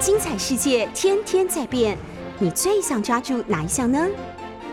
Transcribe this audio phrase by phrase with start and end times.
[0.00, 1.94] 精彩世界天天在变，
[2.38, 4.08] 你最想抓住哪一项呢？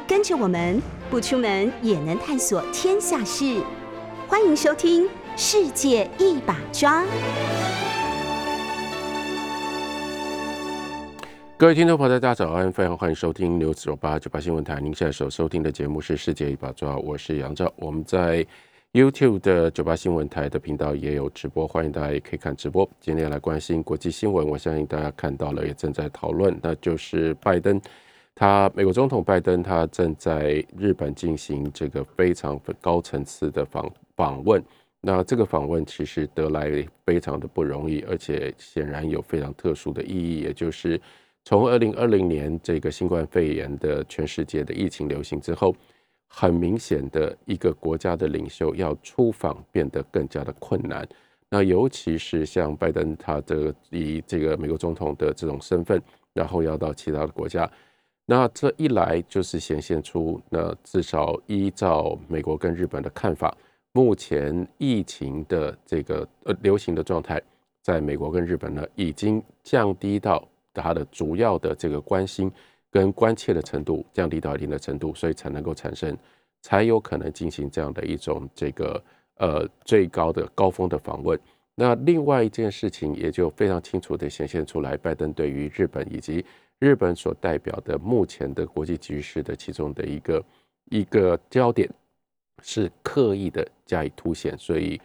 [0.07, 3.61] 跟着我们不出门也能探索天下事，
[4.25, 5.03] 欢迎收听
[5.35, 7.03] 《世界一把抓》。
[11.57, 14.79] 各位听众朋友，大家早安，非常欢迎收听六九八九八新闻台。
[14.79, 17.69] 您现在所收听的节目是《世界一把抓》，我是杨照。
[17.75, 18.47] 我们在
[18.93, 22.89] YouTube 的九八新闻台的频道也有直播，欢迎大家也可以看直播。
[23.01, 27.79] 今天来关心国际新闻，我相信大家看到了，也正在讨论，那就是拜登，
[28.33, 34.63] 他美国总统拜登，他正在日本进行这个非常高层次的访访问。
[35.01, 40.99] 那这个访问其实得来非常的不容易，而且显然有非常特殊的意义，也就是
[41.43, 45.75] 从二零二零年这个新冠肺炎的全世界的疫情流行之后。
[46.27, 51.07] 很明显的一个国家的领袖要出访变得更加的困难，
[51.49, 56.01] 那尤其是像拜登，他的以这个美国总统的这种身份，
[56.33, 57.69] 然后要到其他的国家，
[58.25, 63.55] 那这一来就是显现出，那至少依照美国跟日本的看法，
[63.93, 67.41] 目前疫情的这个呃流行的状态，
[67.81, 72.51] 在美国跟日本呢，已经降低到它的主要的这个关心。
[72.97, 76.17] 跟关切的程度降低到一定的程度，所以才能够产生，
[76.63, 79.03] 才有可能进行这样的一种这个
[79.35, 81.39] 呃最高的高峰的访问。
[81.75, 86.43] 那另外一件事情也就非常清楚的显现出来，拜登对于日本以及
[86.79, 90.43] 日本所代表的目前的国际局势的其中的一个
[90.85, 91.87] 一个焦点
[92.63, 94.57] 是刻意的加以凸显。
[94.57, 94.99] 所以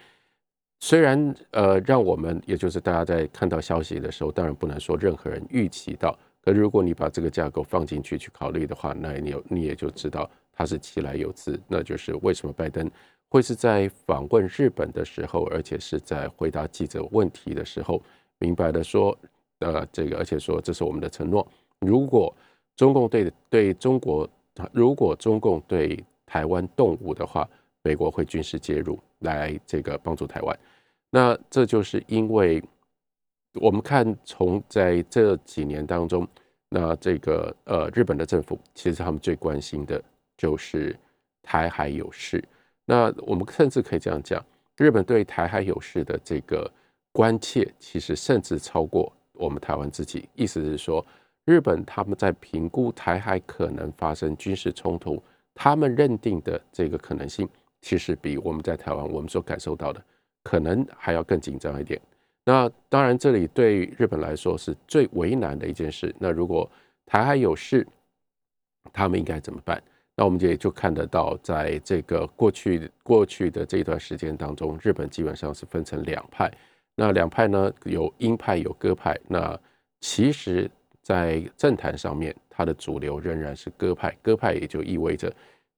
[0.81, 6.19] 虽然呃让我们也就是大家在看到消息的时候，当然不能说任何人预期到。
[6.45, 12.91] 可如果你把这个架构放进去去考虑的话，那你有你也就知道它是其来有自，那就是为什么拜登
[13.29, 18.03] 会是在访问日本的时候，而且是在回答记者问题的时候，
[18.41, 19.17] 明白的说，
[19.61, 21.47] 呃，这个而且说这是我们的承诺，
[21.79, 22.35] 如果
[22.75, 24.29] 中共对对中国，
[24.73, 27.49] 如果中共对台湾动武的话，
[27.83, 30.59] 美国会军事介入来这个帮助台湾，
[31.09, 32.61] 那这就是因为。
[33.61, 36.27] 我们看，从在这几年当中，
[36.73, 40.03] 那这个呃，日本的政府其实他们最关心的
[40.39, 40.97] 就是
[41.43, 42.43] 台海有事。
[42.87, 44.43] 那我们甚至可以这样讲，
[44.79, 46.71] 日本对台海有事的这个
[47.13, 50.29] 关切，其实甚至超过我们台湾自己。
[50.35, 51.05] 意思是说，
[51.45, 55.23] 日本他们在评估台海可能发生军事冲突，
[55.55, 57.49] 他们认定的这个可能性，
[57.83, 60.03] 其实比我们在台湾我们所感受到的，
[60.43, 62.01] 可能还要更紧张一点。
[62.45, 66.15] 那当然，这里对日本来说是最为难的一件事。
[66.19, 66.69] 那如果
[67.07, 67.87] 台海有事，
[68.93, 69.81] 他们应该怎么办？
[70.17, 76.51] 那我们也就看得到，在这个过去过去的这一段时间当中，日本基本上是分成两派。
[76.95, 79.19] 那两派呢，有鹰派，有鸽派。
[79.27, 79.59] 那
[80.01, 80.71] 其实，
[81.01, 84.15] 在政坛上面，它的主流仍然是鸽派。
[84.21, 85.33] 鸽派也就意味着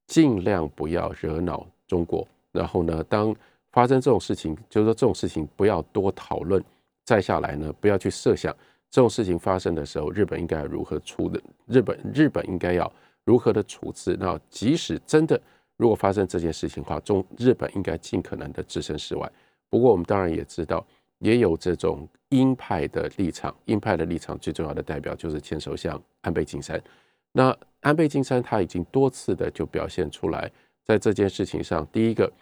[0.06, 2.26] 尽量不要惹恼中国。
[2.50, 3.34] 然后呢，当
[3.74, 6.62] 发生这种事情，就是说这种事情不要多讨论。
[7.04, 8.54] 再下来呢，不要去设想
[8.88, 11.42] 这种事情发生的时候，日本应该如何处的。
[11.66, 12.90] 日本日本应该要
[13.24, 14.16] 如何的处置？
[14.20, 15.38] 那即使真的
[15.76, 19.28] 如果发生这件事情的话，中日本应该尽可能的置身事外。
[19.68, 20.86] 不过我们当然也知道，
[21.18, 23.52] 也有这种鹰派的立场。
[23.64, 26.80] 鹰派的立场最重要的代表就是前首相安倍晋三。
[27.32, 30.48] 那安倍晋三他已经多次的就表现出来，
[30.84, 32.32] 在这件事情上，第一个。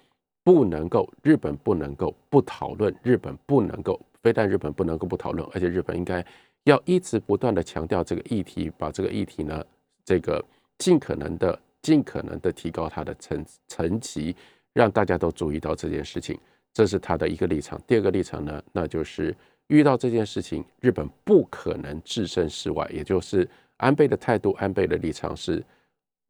[0.44, 6.24] 不能够，日本不能够不讨论，日本不能够，非但日本不能够不讨论，而且日本应该
[6.64, 9.64] 要一直不断的强调这个议题，把这个议题呢，
[10.04, 10.44] 这个
[10.78, 14.34] 尽可能的、尽可能的提高它的层层级，
[14.72, 16.36] 让大家都注意到这件事情，
[16.72, 17.80] 这是他的一个立场。
[17.86, 19.32] 第二个立场呢，那就是
[19.68, 25.62] 遇到这件事情，日本不可能置身事外，也就是安倍的态度，安倍的立场是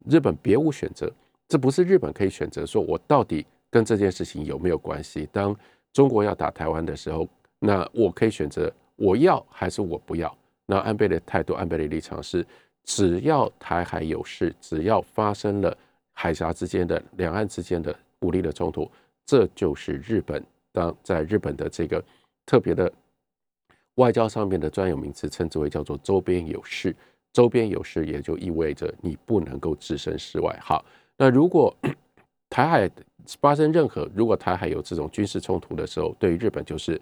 [0.05, 1.11] 日本别无选择，
[1.47, 3.43] 这不是日本可以选择，说我到底。
[3.73, 5.27] 跟这件事情有没有关系？
[5.31, 5.55] 当
[5.91, 10.37] 中国要打台湾的时候，那我可以选择我要还是我不要。
[10.67, 12.45] 那安倍的态度，安倍的立场是，
[12.83, 15.75] 只要台海有事，只要发生了
[16.11, 18.87] 海峡之间的两岸之间的武力的冲突，
[19.25, 22.03] 这就是日本当在日本的这个
[22.45, 22.93] 特别的
[23.95, 26.95] 外交上面的专有名词，称之为叫做周边有事。
[27.33, 30.55] 周边有事也就意味着你不能够置身事外。
[30.61, 30.85] 好，
[31.17, 31.75] 那如果
[32.53, 32.91] 台海。
[33.39, 37.01] 发生任何如果台海有这种军事冲突的时候，对于日本就是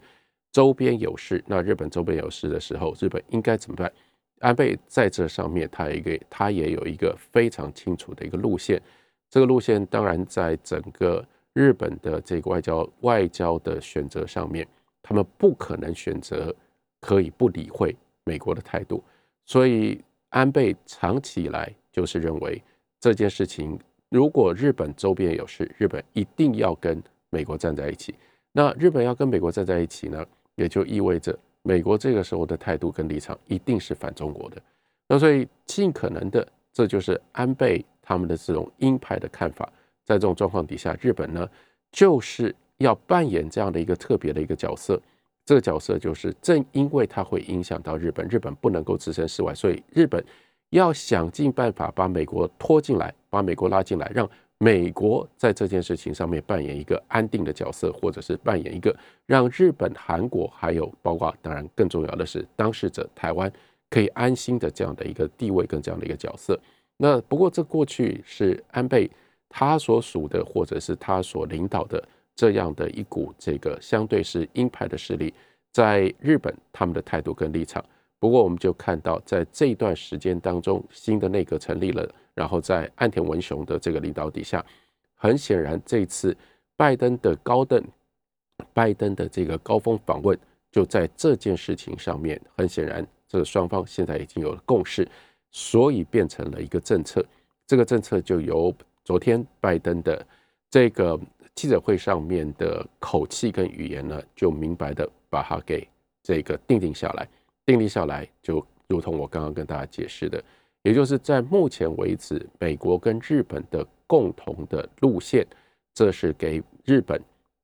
[0.52, 1.42] 周边有事。
[1.48, 3.92] 那日本周边有事的时候，日本应该怎么办？
[4.38, 8.80] 安倍在这上面，他一个他也有一个非常清楚的一个路线。
[9.28, 14.64] 这个路线当然在整个日本的这个外交外交的选择上面，
[15.02, 16.54] 他们不可能选择
[17.00, 19.02] 可以不理会美国的态度。
[19.44, 22.62] 所以安倍长期以来就是认为
[23.00, 23.76] 这件事情，
[24.12, 28.14] 如果日本周边有事，日本一定要跟美国站在一起。
[28.52, 30.22] 那日本要跟美国站在一起呢，
[30.54, 34.60] 也就意味着美国这个时候的态度跟立场一定是反中国的。
[35.08, 39.66] 那所以尽可能的，这就是安倍他们的这种鹰派的看法。
[40.04, 41.48] 在这种状况底下，日本呢
[41.90, 45.00] 就是要扮演这样的一个特别的一个角色。
[45.46, 50.22] 这个角色就是正因为它会影响到日本，日本不能够置身事外，所以日本
[50.72, 54.28] 要想尽办法把美国拖进来，把美国拉进来，让
[54.58, 58.94] 美国在这件事情上面扮演一个安定的角色，或者是扮演一个
[59.26, 63.52] 让日本、韩国还有包括当然更重要的是当事者台湾
[63.88, 66.58] 可以安心的这样的一个地位跟这样的一个角色。
[66.96, 69.10] 那不过这过去是安倍
[69.48, 72.02] 他所属的，或者是他所领导的。
[72.34, 75.34] 这样的一股这个相对是鹰派的势力，
[75.70, 77.84] 在日本他们的态度跟立场。
[78.22, 84.64] 不过，我们就看到在这一段时间当中，新的内阁成立了，然后在岸田文雄的这个领导底下，
[85.16, 86.36] 很显然这次
[86.76, 87.82] 拜登的高登，
[88.72, 90.38] 拜登的这个高峰访问，
[90.70, 95.04] 就在这件事情上面，很显然这个双方现在已经有了共识，
[95.50, 97.26] 所以变成了一个政策。
[97.66, 98.72] 这个政策就由
[99.04, 100.24] 昨天拜登的
[100.70, 101.18] 这个。
[101.54, 105.86] 记者会上面的口气跟语言呢，就明白的把它给
[106.22, 107.28] 这个定定下来，
[107.66, 110.42] 定立下来，就如同我刚刚跟大家解释的，
[110.82, 115.46] 也就是在目前为止，美国跟日本的共同的路线，
[115.94, 117.20] 这是给日本，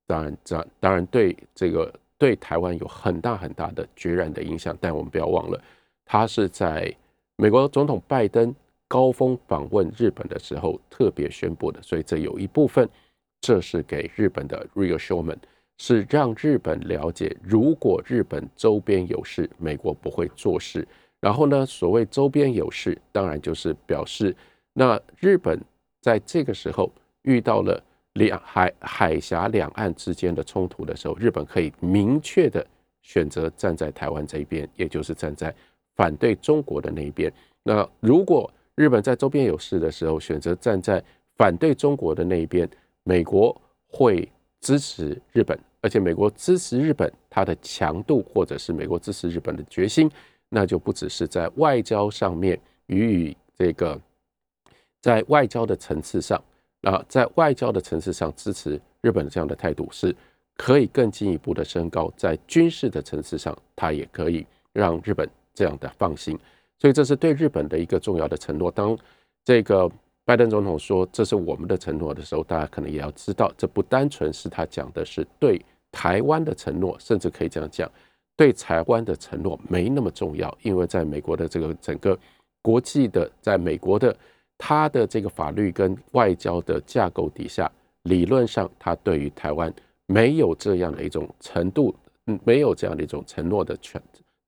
[0.07, 5.63] 当然，这当然对这个对台湾有很大很大的决然的影响，但我们不要忘了，
[6.05, 6.95] 他是在
[7.37, 8.55] 美国总统拜登
[8.87, 12.89] 高峰访问日本的时候特别宣布的，所以这有一部分。
[13.41, 15.39] 这是给日本的 reassurance，
[15.79, 20.87] 是让日本了解，如果日本周边有事，美国不会做事。
[21.21, 24.37] 然后呢，所谓周边有事，当然就是表示，
[24.73, 25.61] 那日本
[26.01, 26.93] 在这个时候
[27.23, 27.83] 遇到了
[28.15, 32.65] 两海海峡两岸之间的冲突的时候，日本可以明确的
[33.03, 35.55] 选择站在台湾这一边，也就是站在
[35.97, 37.33] 反对中国的那一边。
[37.63, 41.03] 那如果日本在周边有事的时候，选择站在
[41.37, 42.69] 反对中国的那一边。
[43.05, 50.11] 美国会支持日本，而且美国支持日本，它的强度或者是美国支持日本的决心，
[50.49, 54.01] 那就不只是在外交上面予以这个，
[55.01, 56.43] 在外交的层次上，
[56.83, 60.15] 啊，在外交的层次上支持日本的这样的态度，是
[60.57, 66.39] 可以更进一步的升高，在军事的层次上，它也可以让日本这样的放心，
[66.79, 68.71] 所以这是对日本的一个重要的承诺。
[68.71, 68.99] 当
[69.45, 69.91] 这个。
[70.29, 75.59] 拜登总统说：“这是我们的承诺的时候，大家可能也要知道，这不单纯是他讲的是对
[75.91, 77.91] 台湾的承诺，甚至可以这样讲，
[78.37, 82.19] 对台湾的承诺没那么重要，因为在美国的这个整个
[82.61, 84.15] 国际的，在美国的
[84.59, 87.73] 他的这个法律跟外交的架构底下，
[88.03, 89.73] 理论上他对于台湾
[90.05, 91.95] 没有这样的一种程度，
[92.45, 93.99] 没有这样的一种承诺的权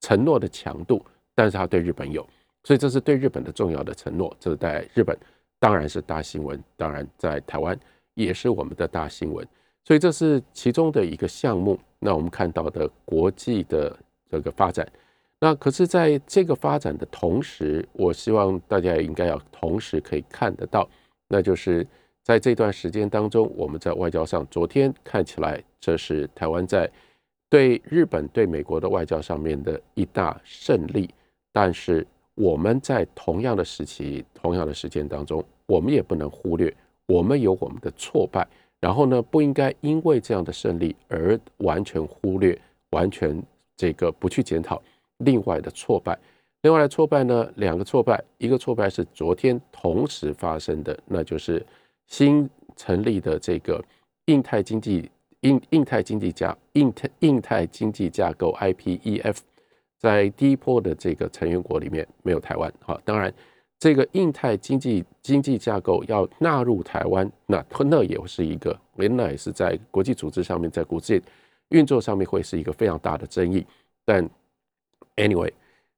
[0.02, 1.02] 承诺的强度，
[1.34, 2.20] 但是他对日本有，
[2.64, 5.16] 所以这是对日本的重要的承诺，这是在日本。”
[5.60, 7.78] 当然是大新闻，当然在台湾
[8.14, 9.46] 也是我们的大新闻，
[9.84, 11.78] 所以这是其中的一个项目。
[11.98, 13.94] 那我们看到的国际的
[14.30, 14.90] 这个发展，
[15.38, 20.88] 那可是在这个发展的同时，我希望大家也应该要同时可以看得到，
[21.28, 21.86] 那就是
[22.22, 26.90] 在这段时间当中，我们在外交上，昨天看起来这是台湾在
[27.50, 31.10] 对日本、对美国的外交上面的一大胜利，
[31.52, 32.06] 但是。
[32.34, 36.74] 我们在同样的时期、同样的时间当中，我们也不能忽略，
[37.06, 38.46] 我们有我们的挫败。
[38.80, 42.58] 然后呢，不应该因为这样的胜利而完全忽略、
[42.90, 43.42] 完全
[43.76, 44.82] 这个不去检讨
[45.18, 46.18] 另外的挫败。
[46.62, 51.64] 另外的挫败呢，两个挫败，一个挫败是昨天同时发生的，那就是
[52.06, 53.84] 新成立的这个
[54.26, 55.10] 印太经济、
[55.40, 59.36] 印印太经济架、印太印太经济架构 （IPEF）。
[60.00, 63.32] 在第一波的这个成员国里面没有台湾，哈，当然
[63.78, 71.22] 这个印太经济经济架构要纳入台湾，那那也是一个，那也是在国际组织上面，在国际
[71.68, 73.66] 运作上面会是一个非常大的争议。
[74.06, 74.26] 但
[75.16, 75.52] anyway，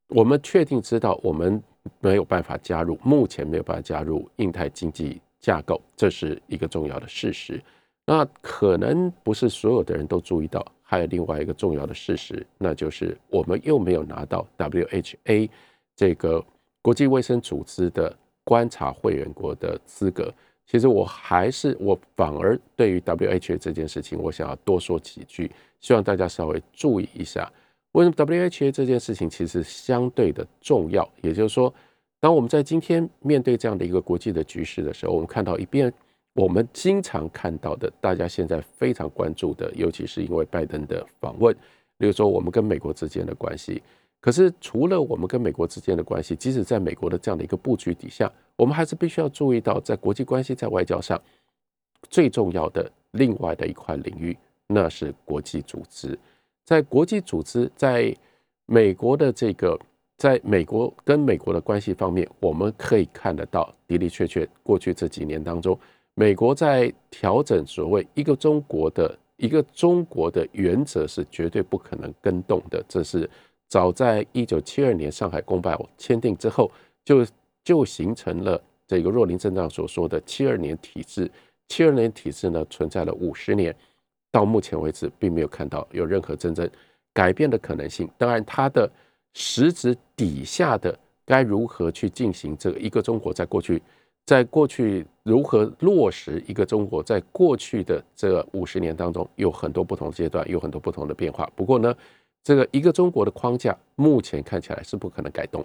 [0.08, 1.62] 我们确定知道我们
[2.00, 7.62] 没有办法加入，目前没有办法加入印太经济架构，这是一个重要的事实。
[8.04, 10.64] 那可能不是所有的人都注意到。
[10.92, 15.48] 还有另外一个重要的事实，那就是我们又没有拿到 WHA
[15.96, 16.44] 这个
[16.82, 20.30] 国际卫生组织的观察会员国的资格。
[20.66, 27.50] 其实我还是我反而对于 WHA 这件事情，我想要多说几句，希望大家稍微注意一下。
[27.92, 31.08] 为什么 WHA 这件事情其实相对的重要？
[31.22, 31.72] 也就是说，
[32.20, 35.90] 当我们在今天面对这样的一个国际的局势的时候，我们看到一边
[36.34, 41.54] 我们经常看到的，大家现在非常关注的，尤其是因为拜登的访问，
[41.98, 43.82] 比如说我们跟美国之间的关系。
[44.20, 51.20] 可是除了我们跟美国之间的关系，即使在美国的这样的一个布局底下，我们还是必须要注意到，在国际关系在外交上
[52.08, 54.36] 最重要的另外的一块领域，
[54.68, 56.16] 那是国际组织。
[56.64, 58.16] 在国际组织，在
[58.66, 59.76] 美国的这个，
[60.16, 65.76] 在美国跟美国的关系方面，我们可以看得到的的确确，过去这几年当中，
[66.14, 72.84] 美国在调整所谓一个中国的一个中国的原则是绝对不可能跟动的。
[72.88, 73.28] 这是
[73.68, 76.70] 早在一九七二年上海公报签订之后，
[77.04, 77.26] 就
[77.64, 81.30] 就形成了这个若林正长所说的七二年体制。
[81.68, 83.74] 七二年体制呢，存在了五十年。
[84.30, 86.66] 到目前为止，并没有看到有任何真正
[87.12, 88.08] 改变的可能性。
[88.16, 88.90] 当然，它的
[89.34, 93.82] 实质底下的该如何去进行这个一个中国，在过去，
[94.24, 101.50] 在过去如何落实一个中国，在过去的这五十年当中，有很多不同阶段，有很多不同的变化。
[101.54, 101.94] 不过呢，
[102.42, 105.64] 这个一个中国的框架目前看起来是不可能改动，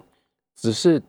[0.56, 1.02] 只是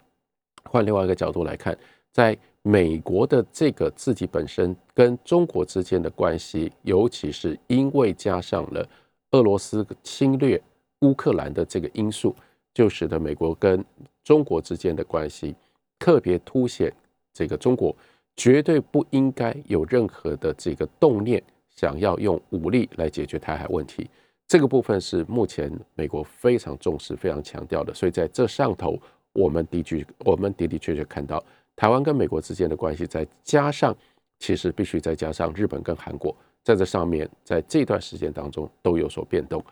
[0.63, 1.77] 换另外一个角度来看，
[2.11, 2.37] 在。
[2.61, 8.85] 美国的这个自己本身跟中国之间的关系，尤其是因为加上了
[9.31, 10.61] 俄罗斯侵略
[10.99, 12.35] 乌克兰的这个因素，
[12.73, 13.83] 就使得美国跟
[14.25, 15.55] 中国之间的关系
[15.97, 16.93] 特别凸显
[17.39, 17.95] 这个中国
[18.35, 21.41] 绝对不应该有任何的这个动念
[21.73, 24.09] 想要用武力来解决台海问题。
[24.45, 27.93] 这个部分是目前美国非常重视、非常强调的。
[27.93, 28.99] 所以在这上头，
[29.31, 31.41] 我们的确我们的的确确看到。
[31.77, 33.95] 台湾跟美国之间的关系，再加上
[34.37, 39.63] 其实必须再加上日本跟韩国，在这上面，在这段时间当中都有所变动。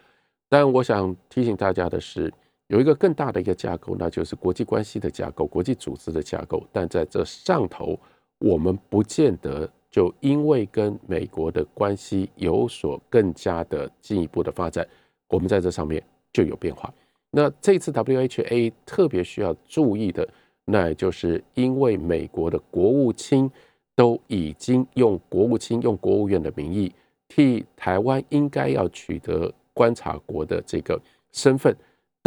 [0.47, 2.33] 但我想提醒大家的是，
[2.67, 6.65] 有一个更大的一个架构，那就是国际关系的架构、国际组织的架构。
[6.71, 7.99] 但在这上头，
[8.39, 14.87] 我们不见得就因为跟美国的关系有所更加的进一步的发展，
[15.29, 16.93] 我们在这上面就有变化。
[17.31, 20.27] 那这次 WHA 特别需要注意的。
[20.69, 23.49] 那就是因为美国的国务卿
[23.95, 26.93] 都已经用国务卿用国务院的名义
[27.29, 31.73] 替台湾应该要取得观察国的这个身份，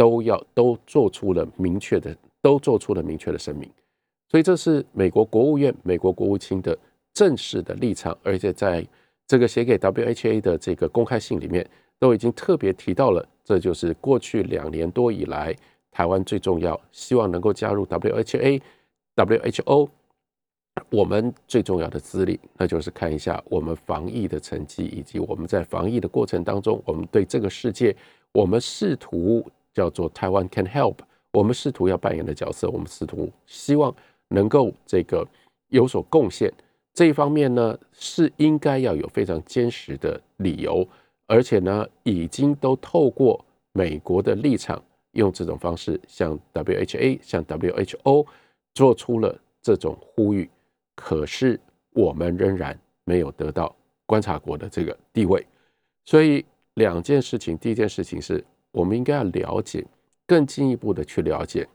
[0.01, 3.69] 都要都做出了明确的都做出了明确的声明，
[4.29, 6.75] 所以这是美国国务院美国国务卿的
[7.13, 8.83] 正式的立场，而且在
[9.27, 11.63] 这个写给 WHA 的这个公开信里面
[11.99, 15.55] 都已经特别提到了，这就是过去两年多以来。
[15.91, 18.59] 台湾最重要，希望能够加入 WHA、
[19.15, 19.89] WHO。
[20.89, 27.95] 我们最重要的资历，那就是看一下我们防疫的成绩，以及我们在防疫的过程当中，我们对这个世界，
[28.31, 30.97] 我们试图叫做台湾 can help，
[31.31, 33.95] 我们试图要扮演的角色，我们试图希望
[34.29, 35.27] 能够这个
[35.69, 36.51] 有所贡献。
[36.93, 40.87] 这一方面呢，是应该要有非常坚实的理由，
[41.27, 44.81] 而且呢，已经都透过美国的立场。
[45.13, 48.25] 用这种方式向 WHA、向 WHO
[48.73, 50.49] 做出了这种呼吁，
[50.95, 51.59] 可是
[51.89, 53.75] 我们仍然没有得到
[54.05, 55.45] 观察国的这个地位。
[56.05, 59.85] 所以两件事情，第一件事情是我们应该要了解，
[60.27, 61.67] 更进一步的去了解，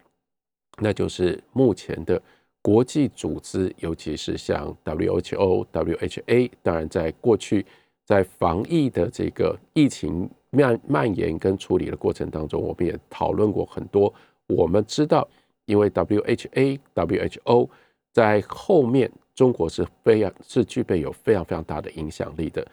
[0.78, 2.20] 那就是目前的
[2.62, 7.64] 国际组织，尤其是像 WHO、WHA，当然在过去
[8.04, 10.28] 在防疫的这个疫情。
[10.50, 14.10] 蔓蔓延跟处理的过程当中，我们也讨论过很多。
[14.46, 15.28] 我们知道，
[15.66, 17.68] 因为 WHA、WHO
[18.10, 22.66] 在后面，中国是非常是具备有非常非常大的影响力的。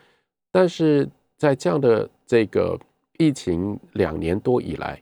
[0.50, 2.80] 但是在这样的这个
[3.18, 5.02] 疫情两年多以来，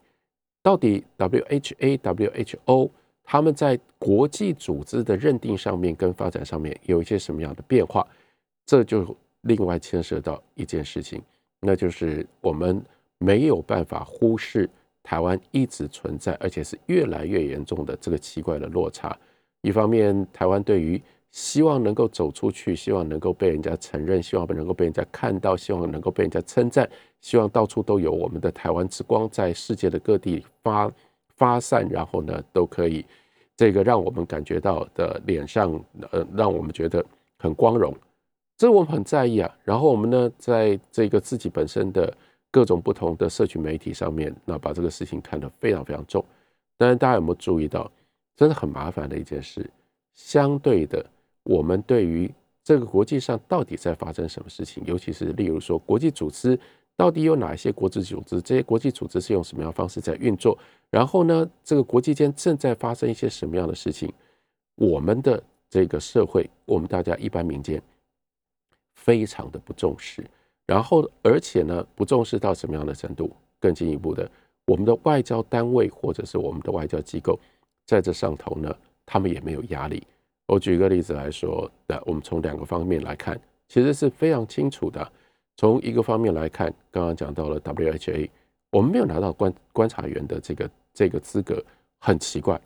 [0.61, 2.89] 到底 WHA、WHO
[3.23, 8.05] 他们在国际组织的认定上面跟发展上面有一些什么样的变化？
[8.65, 11.21] 这就另外牵涉到一件事情。
[11.61, 12.83] 那就是我们
[13.19, 14.69] 没有办法忽视
[15.03, 19.17] 台湾一直存在，而且是越来越严重的这个奇怪的落差。
[19.61, 26.89] 一方面，台湾对于希望能够走出去，希望能够被人家承认，希望能够被人家看到，希望能够被人家称赞，
[27.21, 30.91] 希望到处都有我们的台湾之光在世界的各地发
[31.37, 33.05] 发散，然后呢，都可以
[33.55, 37.03] 这个让我们感觉到的脸上，呃，让我们觉得
[37.39, 37.95] 很光荣。
[38.57, 42.13] 这我们很在意啊，然后我们呢，在这个自己本身的
[42.51, 46.23] 各种不同的社群媒体上面，那把这个事情看得非常非常重。
[46.77, 47.89] 但是，大家有没有注意到，
[48.35, 49.67] 真的很麻烦的一件事。
[50.13, 51.03] 相对的，
[51.43, 52.31] 我们对于
[52.63, 56.59] 这个国际上到底在发生什么事情，尤其是例如说国际组织
[56.95, 58.41] 到底有哪一些国际组织？
[58.41, 60.57] 这些国际组织是用什么样的方式在运作？
[60.89, 64.11] 然后呢，这个国际间正在发生一些什么样的事情？
[64.75, 67.81] 我们的这个社会，我们大家一般民间
[68.93, 70.23] 非常的不重视。
[70.67, 73.31] 然后，而且呢，不重视到什么样的程度？
[73.59, 74.29] 更进一步的，
[74.65, 77.39] 我们的外交单位或者是我们的外交机构，
[77.85, 80.01] 在这上头呢，他们也没有压力。
[80.51, 83.39] 我举个例子来说，那我们从两个方面来看，
[83.69, 85.09] 其实是非常清楚的。
[85.55, 88.29] 从一个方面来看，刚刚讲到了 WHA，
[88.69, 91.63] 我们没有拿到观观察员的这个这个资格，
[91.99, 92.59] 很奇怪。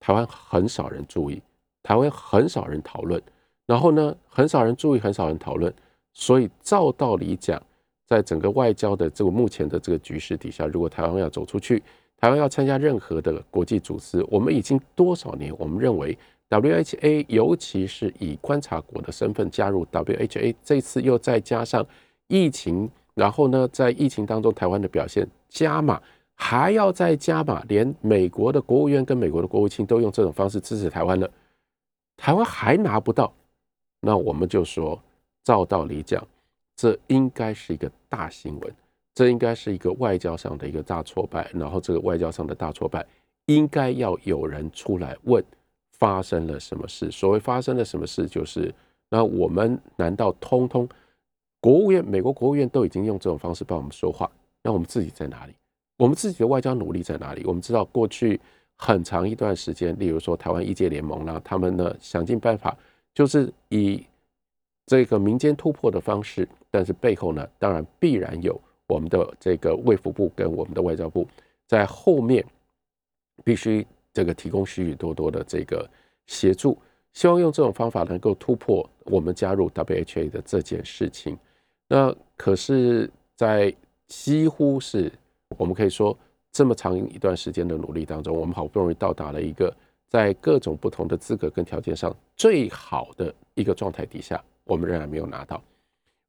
[0.00, 1.40] 台湾很少人注意，
[1.80, 3.22] 台湾很少人讨论，
[3.66, 5.72] 然后呢，很少人注意，很少人讨论。
[6.12, 7.62] 所以照道理讲，
[8.04, 11.80] 在整个外交的这个目前的这个局势底下，如果台湾要走出去，
[12.16, 16.18] 台湾要参加任何的国际组织，我们已经多少年，我们认为。
[16.52, 21.86] WHA，尤其是以观察国的身份加入 WHA，这次又再加上
[22.26, 25.98] 疫情，然后呢，在疫情当中台湾的表现加码，
[26.34, 31.30] 还要再加码，连美国的国务院跟美国的国务卿都用这种方式支持台湾了，
[32.18, 33.32] 台湾还拿不到，
[34.00, 35.02] 那我们就说，
[35.42, 36.22] 照道理讲，
[36.76, 38.74] 这应该是一个大新闻，
[39.14, 43.06] 这应该是一个外交上的一个大挫败，然后这个外交上的大挫败，
[43.46, 45.42] 应该要有人出来问。
[46.02, 47.08] 发生了什么事？
[47.12, 48.74] 所谓发生了什么事，就是
[49.08, 50.88] 那我们难道通通
[51.60, 54.28] 国务院、美国国务院都已经用这种方式帮我们说话？
[54.64, 55.54] 那我们自己在哪里？
[55.98, 57.44] 我们自己的外交努力在哪里？
[57.44, 58.40] 我们知道过去
[58.76, 62.76] 很长一段时间，例如说台湾一届联盟呢，他们呢想尽办法，
[63.14, 64.04] 就是以
[64.86, 71.28] 这个民间突破的方式，但是背后呢，当然必然有我们的这个卫福部跟我们的外交部
[71.68, 72.44] 在后面
[73.44, 73.86] 必须。
[74.12, 75.88] 这个提供许许多多的这个
[76.26, 76.78] 协助，
[77.12, 81.38] 希望用这种方法能够突破我们加入 WHA 的这件事情。
[81.88, 83.74] 那可是，在
[84.06, 85.10] 几乎是
[85.58, 86.16] 我们可以说
[86.50, 89.74] 这么长一段时间的努力当中，我们好不容易到达了一个
[90.08, 95.62] 在各种不同的资格跟条件上最好的一个状态底下，我们仍然没有拿到。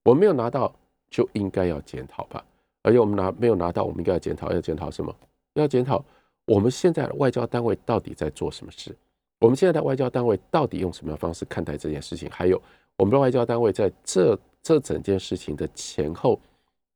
[0.03, 0.73] 我们没有拿到，
[1.09, 2.43] 就应该要检讨吧。
[2.81, 5.15] 而且我们拿没有拿到，我们应该要检讨，要检讨什么？
[5.53, 6.03] 要检讨。
[6.45, 8.95] 我们现在的外交单位到底在做什么事？
[9.39, 12.29] 我们现在的外交单位到底用什么样方式看待这件事情？
[12.29, 12.61] 还有，
[12.95, 16.39] 我们的外交单位在这这整件事情的前后，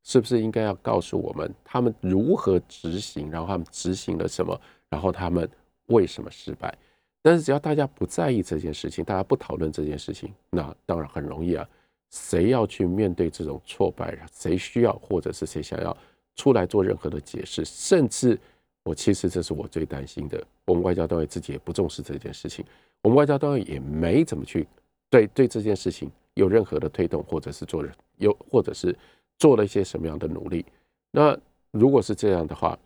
[0.04, 3.30] 是不是应该要告诉我们他们如何执行？
[3.30, 4.58] 然后他们执行了什么？
[4.90, 5.50] 然后他们
[5.88, 6.74] 为什么失败？
[7.22, 11.68] 但是只要大家不在意这件事情，大家不讨论这件事情，那当然很容易啊。
[12.10, 14.18] 谁要去面对这种挫败？
[14.32, 15.96] 谁需要或者是谁想要
[16.38, 17.66] 出来做任何的解释？
[17.66, 18.40] 甚至。
[18.88, 20.42] 我其实这是我最担心的。
[20.64, 22.64] 我们外交单位自己也不重视这件事情，
[23.02, 24.66] 我们外交单位也没怎么去
[25.10, 28.98] 对对这件事情有任何的推动，或者是做有或者是
[29.38, 30.66] 做了一些什么样的努力。
[31.12, 31.38] 那
[31.72, 32.80] 如果是这样的话，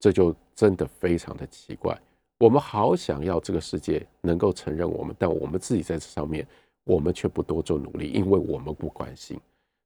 [0.00, 1.94] 这就真的非常的奇怪。
[2.38, 6.46] 我们好想要这个世界能够承认我们，但我们自己在这上面，
[6.84, 9.38] 我们却不多做努力，因为我们不关心。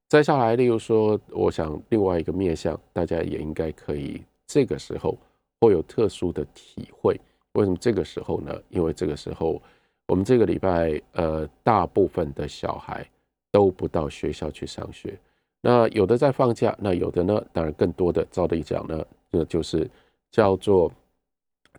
[0.08, 5.18] 再下来，例如说，我想另外一个面向，大家也应该可以这个时候。
[5.60, 7.20] 会有特殊的体会，
[7.52, 8.52] 为什么这个时候呢？
[8.70, 9.60] 因为这个时候，
[10.06, 13.06] 我们这个礼拜，呃，大部分的小孩
[13.52, 15.18] 都不到学校去上学。
[15.60, 17.44] 那有的在放假，那有的呢？
[17.52, 19.88] 当然，更多的，照理讲呢，那就是
[20.30, 20.90] 叫做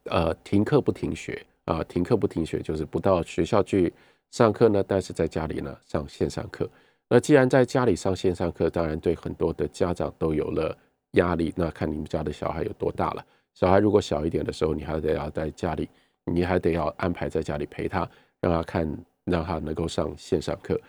[0.03, 3.91] 呃停课不停学啊，停课不停学，就是不到学校去
[4.29, 6.69] 上课呢，但是在家里呢上线上课。
[7.09, 10.77] 那既然在家里上线上课，当然对很多的家长都有了
[11.13, 11.51] 压力。
[11.57, 13.25] 那看你们家的小孩有多大了？
[13.53, 15.89] 小孩如果小一点的时候，你还得要在家里，
[16.25, 18.09] 你还得要安排在家里陪他，
[18.39, 20.79] 让他看，让他能够上线上课。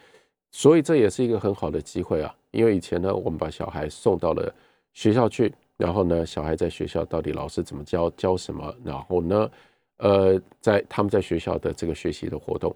[0.50, 2.34] 所以这也是一个很好的机会啊！
[2.50, 4.54] 因为以前呢，我们把小孩送到了
[4.92, 9.50] 学校去，然后呢，小孩在学校到底老师怎么教，教什么，然后呢，
[9.96, 12.74] 呃，在他们在学校的这个学习的活动，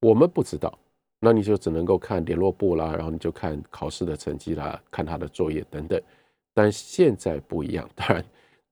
[0.00, 0.78] 我们不知道，
[1.18, 6.00] 那你就只能够看联络簿啦，然后你就看考试的成绩啦，看他的作业等等。
[6.52, 8.24] 但现在不一样，当然。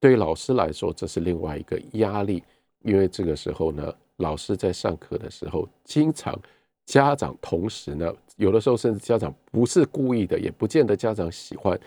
[0.02, 2.42] 对于老师来说，这是另外一个压力，
[2.80, 6.36] 因为这个时候呢，老师在上课的时候，经常
[6.84, 11.78] 家长同时呢，有的时候甚至家长不是故意的，也不见得家长喜欢，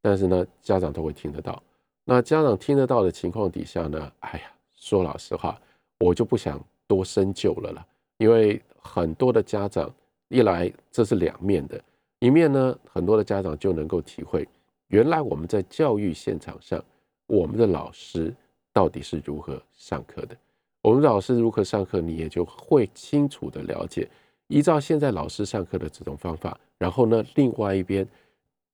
[0.00, 1.62] 但是呢，家长都会听得到。
[2.06, 5.60] 那家长听得到的情况底下呢，哎呀，说老实话，
[5.98, 9.94] 我就不想多深究了啦，因为很多的家长
[10.28, 11.78] 一来，这是两面的，
[12.20, 14.48] 一面呢，很多的家长就能够体会，
[14.88, 16.82] 原来我们在教育现场上。
[17.30, 18.34] 我们的老师
[18.72, 20.36] 到底是如何上课的？
[20.82, 24.08] 我们的老师如何上课，你也就会清楚的了解。
[24.48, 28.04] 依照现在老师上课的这种方法，然后呢，另外一边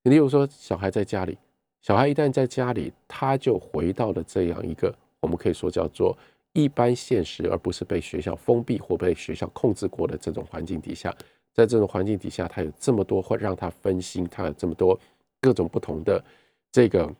[0.04, 1.36] 例如说，小孩在家里，
[1.82, 6.16] 小孩一旦在家里，他就回到了这样一个我们可以说叫做
[6.54, 11.14] 一般现实，而不是被学校封闭或被学校控制过的这种环境底下。
[11.52, 14.98] 在这种环境底下，他有这么多会让他分心，他有这么多
[15.42, 16.24] 各种不同的
[16.72, 17.12] 这个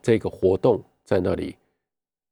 [0.00, 1.56] 这个活动在那里。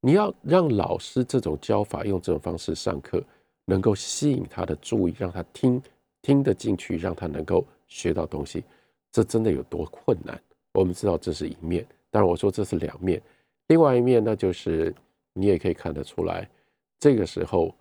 [0.01, 3.23] 你要让老师这种教法用这种方式上课，
[3.67, 5.83] 能够吸引他的注意，让他听
[6.23, 8.65] 听得进去，让他能够学到东西。
[9.13, 10.41] 这真的有多困难？
[10.73, 13.21] 我们知道这是一面，当然我说这是两面。
[13.67, 14.95] 另外一面，那就是
[15.35, 16.49] 你也可以看得出来，
[16.99, 17.75] 这个时候，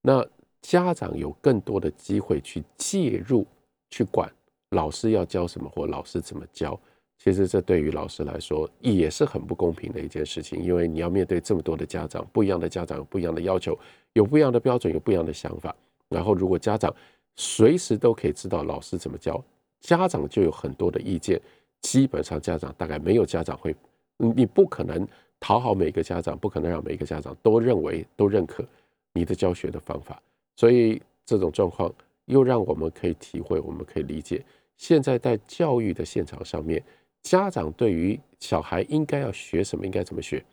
[0.00, 0.26] 那
[0.62, 3.46] 家长有更多的机会去介入、
[3.90, 4.30] 去管
[4.70, 6.78] 老师要教什么或老师怎么教。
[7.22, 13.78] 其实这对于老师来说也是很不公平的一件事情，因为你要面对这么多的家长，不一样的家长有不一样的要求，
[14.14, 15.76] 有不一样的标准，有不一样的想法。
[16.08, 16.90] 然后，如果家长
[17.36, 19.38] 随时都可以知道老师怎么教。
[19.80, 21.38] 家长就有很多的意见，
[21.82, 23.76] 基本上家长大概没有家长会，
[24.16, 25.06] 你不可能
[25.38, 28.64] 讨好每个家长，不可能让每个家长都认为都认可
[29.12, 30.22] 你的教学的方法，
[30.56, 31.92] 所以这种状况
[32.24, 34.42] 又让我们可以体会，我们可以理解，
[34.76, 36.82] 现在在教育的现场上面，
[37.22, 40.44] 家长对于小孩应该要学什么，应该怎么学，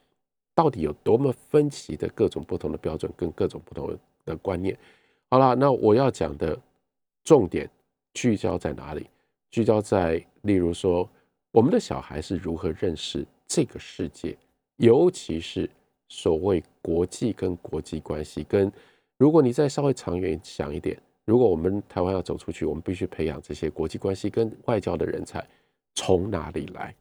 [0.54, 4.78] 到底有多么分歧的各种不同的标准跟各种不同的观念。
[5.30, 6.58] 好了，那我要讲的
[7.24, 7.70] 重点
[8.14, 9.08] 聚焦在哪里？
[9.50, 11.10] 聚焦在，例如说，
[11.52, 14.38] 我们的小孩是如何认识这个世界，
[14.76, 15.70] 尤其是
[16.10, 18.44] 所谓国际跟国际关系。
[18.44, 18.72] 跟
[19.18, 25.46] 如果你再稍微长远想一点，如果我们台湾要走出去，我们必须培养这些国际关系跟外交的人才，
[25.98, 26.94] 从哪里来？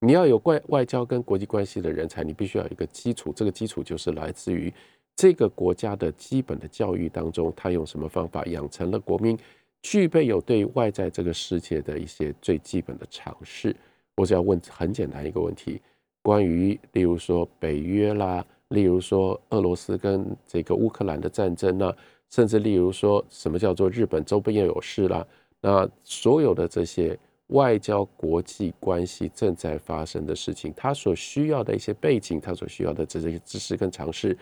[0.00, 4.70] 你要有外外交跟国际关系的人才，你必须要有一个基础，这个基础就是来自于
[5.16, 9.38] 这个国家的基本的教育当中，他用什么方法养成了国民。
[9.80, 13.74] 具备有对外在这个世界的一些最基本的常识，
[14.14, 15.80] 我只要问很简单一个问题：
[16.22, 21.92] 关于例如说北约啦，例如说俄罗斯跟这个乌克兰的战争呢，
[22.30, 25.26] 甚至例如说什么叫做日本周边要有事啦，
[25.60, 34.36] 那所有的这些外交国际关系正在发生的事情，他所需要的一些背景，他所需要的这些知识跟常识，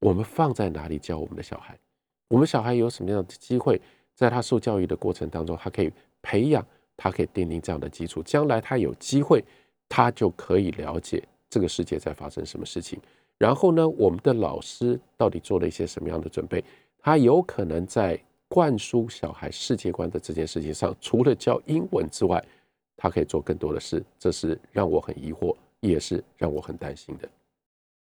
[0.00, 1.78] 我们放在哪里教我们的小孩？
[2.28, 3.80] 我们小孩有什么样的机会？
[4.14, 6.64] 在他受教育的过程当中，他可以培养，
[6.96, 8.22] 他可以奠定这样的基础。
[8.22, 9.42] 将来他有机会，
[9.88, 13.00] 他就可以了解这个世界在发生什么事情。
[13.38, 16.62] 然后呢，我们的老师到底做了一些什么样的准备？
[16.98, 18.20] 他有可能在
[18.52, 22.44] 灌输小孩世界观的这件事情上，除了教英文之外，
[22.96, 24.02] 他可以做更多的事。
[24.18, 27.28] 这是让我很疑惑，也是让我很担心的。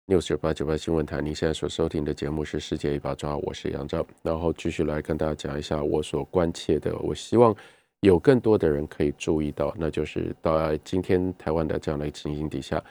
[0.06, 6.96] 六九八九八新闻台，您现在所收听的节目是《世界一把抓》，我是杨照，然后继续来跟大家讲一下我所关切的。
[7.00, 7.54] 我希望
[8.02, 12.82] 有更多的人可以注意到，那就是在今天台湾的这样的情形底下，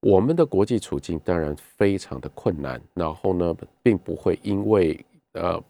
[0.00, 2.82] 我们的国际处境当然非常的困难。
[2.92, 4.98] 然后呢，并不会因为
[5.34, 5.62] 呃，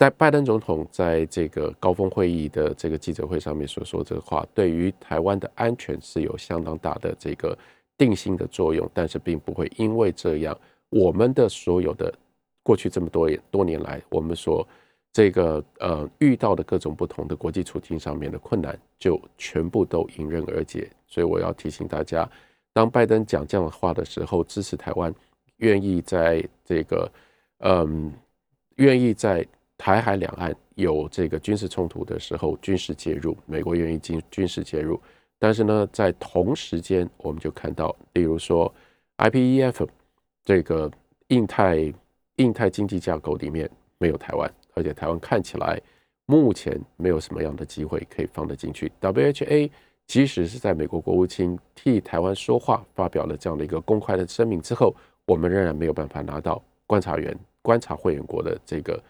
[0.00, 7.56] 在拜登总统在这个高峰会议的这个记者会上面所说这个话，对于台湾的安全是有相当大的这个。
[7.98, 10.58] 定心的作用，但是并不会因为这样，
[10.88, 12.10] 我们的所有的
[12.62, 14.66] 过去这么多多年来，我们所
[15.12, 20.90] 这个呃遇到的各种不同的国际处境上面的困难，就全部都迎刃而解。
[21.06, 22.26] 所以我要提醒大家，
[22.72, 25.14] 当拜登讲这样的话的时候，支持台湾，
[25.58, 27.12] 愿意在这个
[27.58, 28.10] 嗯，
[28.76, 29.46] 愿意在
[29.80, 35.00] 台海两岸有这个军事冲突的时候，军事介入，美国愿意进军事介入。
[35.38, 38.70] 但是呢，在同时间，我们就看到，例如说
[39.16, 39.88] ，IPEF
[40.44, 40.90] 这个
[41.28, 41.90] 印太
[42.36, 45.80] 印太经济架构里面没有台湾，而且台湾看起来
[46.26, 48.92] 目前没有什么样的机会可以放得进去。
[49.00, 49.70] WHA
[50.06, 59.02] 即使是在美国国务卿替台湾说话，发表了这样的一个公开的声明之后，我们仍然没有办法拿到观察员、观察会员国的这个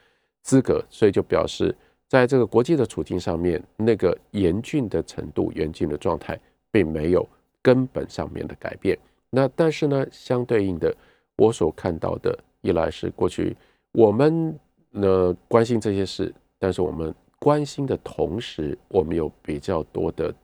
[0.42, 1.74] 资格，所以就表示。
[2.09, 6.37] 在这个国际的处境上面，那个严峻的程度、严峻的状态，
[6.68, 7.24] 并没有
[7.62, 8.98] 根本上面的改变。
[9.31, 10.92] 那但是呢，相对应的，
[11.37, 13.57] 我所看到的，一来是过去
[13.92, 14.59] 我们
[14.90, 20.35] 呢关心这些事，但是我们关心的同时，我们有比较多的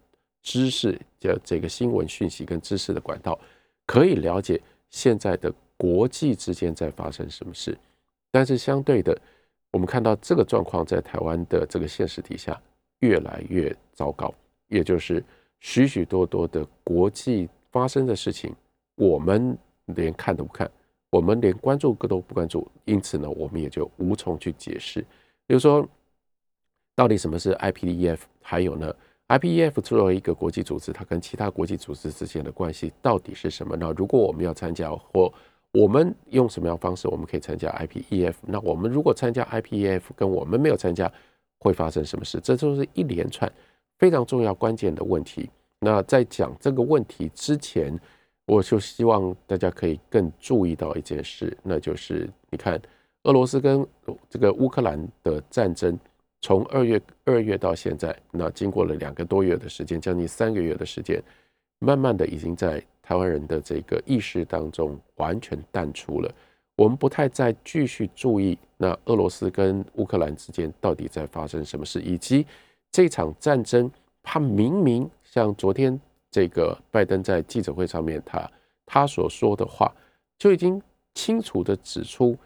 [0.43, 3.37] 知识，的这个新闻讯息跟知识的管道，
[3.87, 7.77] 可以了解现在的国际之间在发生什么事。
[8.31, 9.21] 但是相对的。
[9.77, 12.59] 我们看到这个状况在台湾的这个现实底下
[13.01, 14.33] 越来越糟糕，
[14.69, 15.23] 也就是
[15.61, 18.55] 许许多多的国际发生的事情，
[18.95, 20.71] 我们连看都不看，
[21.11, 25.03] 我们连关注都不关注，因此呢，我们也就无从去解释。
[25.47, 25.87] 比如说，
[26.95, 28.21] 到底什么是 IPDEF？
[28.41, 28.91] 还有呢
[29.29, 33.77] ，IPDEF 作为一个国际组织，它跟其他国际组织之间的关系到底是什么？
[33.77, 35.31] 那如果我们要参加，或
[35.73, 38.35] 我们用什么样方式我们可以参加 IPEF？
[38.43, 41.11] 那我们如果参加 IPEF，跟我们没有参加
[41.59, 42.41] 会发生什么事？
[42.41, 43.51] 这都是一连串
[43.99, 45.51] 非常重要关键的问题。
[45.81, 47.99] 那在讲这个问题之前，
[48.47, 52.81] 我就希望大家可以更注意到一件事，那就是你看
[53.25, 53.87] 俄罗斯跟
[54.31, 55.99] 这个乌克兰的战争。
[56.43, 61.21] 从二月二月到现在，那经过了两个多月的时间，将近三个月的时间，
[61.81, 66.29] 慢慢的已经在台湾人的这个意识当中完全淡出了。
[66.75, 72.45] 我们不太再继续注意那俄罗斯跟乌克兰之间到底在发生什么事，以及
[72.91, 73.89] 这场战争，
[74.25, 75.99] 他明明像昨天
[76.33, 78.51] 这个拜登在记者会上面他
[78.85, 79.95] 他所说的话，
[80.37, 80.83] 就已经
[81.15, 82.37] 清楚的指出。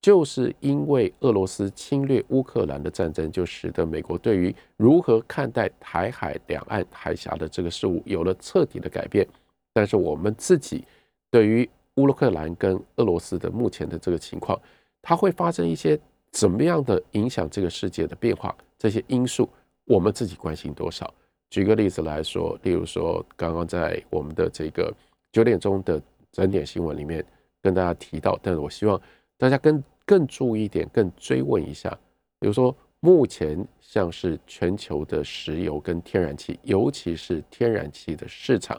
[0.00, 9.26] 就是因为俄罗斯侵略乌克兰的战争，就使得美国对于如何看待台海两岸海峡的这个事物有了彻底的改变。
[9.72, 10.84] 但是我们自己
[11.30, 14.60] 对于乌克兰跟俄罗斯的目前的这个情况，
[15.02, 15.98] 它会发生一些
[16.30, 18.54] 怎么样的影响这个世界的变化？
[18.78, 19.48] 这些因素
[19.84, 21.12] 我们自己关心多少？
[21.50, 24.94] 举个例子来说，例如说刚刚在我们的这个
[25.32, 26.00] 九点钟的
[26.32, 27.24] 整点新闻里面
[27.62, 29.00] 跟大家提到，但是我希望。
[29.40, 31.96] 大家更更注意一点，更追问一下，
[32.40, 38.76] 比如说目前像是全球的石油跟天然气，尤其是天然气的市场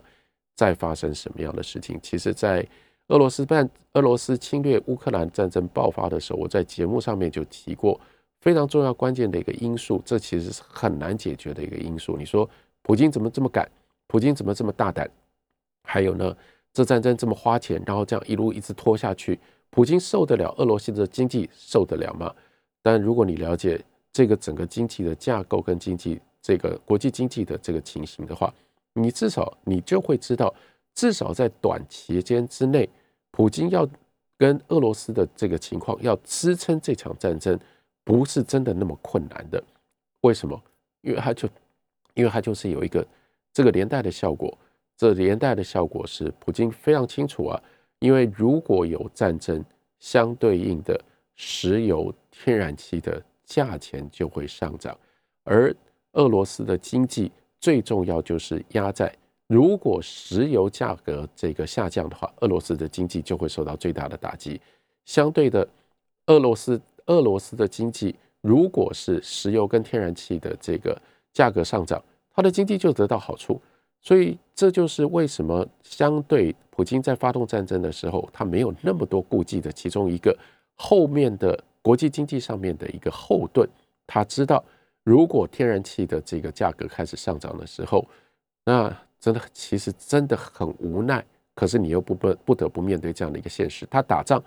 [0.60, 1.98] 在发生什么样的事情？
[2.04, 2.68] 其实，在
[3.08, 7.98] 俄罗斯办俄罗斯侵略乌克兰战争爆发的时候，我在节目上面就提过
[8.42, 12.18] 非常重要关键的一个因素，这其实是很难解决的一个因素。
[12.18, 12.48] 你说
[12.82, 13.72] 普京怎么这么敢？
[14.08, 15.10] 普京怎么这么大胆？
[15.84, 16.36] 还有呢，
[16.74, 19.40] 这战争这么花钱，然后这样一路一直拖下去。
[19.70, 22.36] 普京受得了俄罗斯的经济受得了吗？
[22.82, 23.80] 但如果你了解
[24.12, 28.54] 这个整个经济的架构跟经济这个国际经济的这个情形的话，
[29.02, 30.54] 你至少你就会知道，
[30.94, 32.88] 至少在短期间之内，
[33.32, 33.88] 普京要
[34.38, 37.60] 跟俄罗斯的这个情况要支撑这场战争，
[38.04, 39.64] 不是真的那么困难的。
[40.22, 40.62] 为什么？
[41.02, 41.48] 因为他就
[42.14, 43.06] 因为他就是有一个
[43.54, 44.58] 这个连带的效果，
[44.98, 47.62] 这连带的效果是普京非常清楚啊。
[48.00, 49.64] 因为如果有战争，
[50.00, 51.00] 相对应的
[51.36, 54.98] 石油、天然气的价钱就会上涨，
[55.44, 55.76] 而
[56.14, 59.14] 俄罗斯的经济最重要就是压在，
[59.48, 64.60] 如果石油价格这个下降的话，俄罗斯的经济就会受到最大的打击。
[65.06, 65.68] 相对的，
[66.28, 71.00] 俄罗斯俄罗斯的经济如果是石油跟天然气的这个
[71.34, 72.02] 价格上涨，
[72.34, 73.60] 它的经济就得到好处。
[74.02, 80.34] 所以这就是为什么相对普京在发动战争的时候，他没有那么多顾忌的其中一个
[80.76, 83.68] 后面的国际经济上面的一个后盾。
[84.08, 84.64] 他知道，
[85.10, 88.08] 如果天然气的这个价格开始上涨的时候，
[88.64, 91.26] 那真的其实真的很无奈。
[91.56, 93.88] 可是你又不不不得不面对这样的一个现实。
[93.90, 94.40] 他打仗，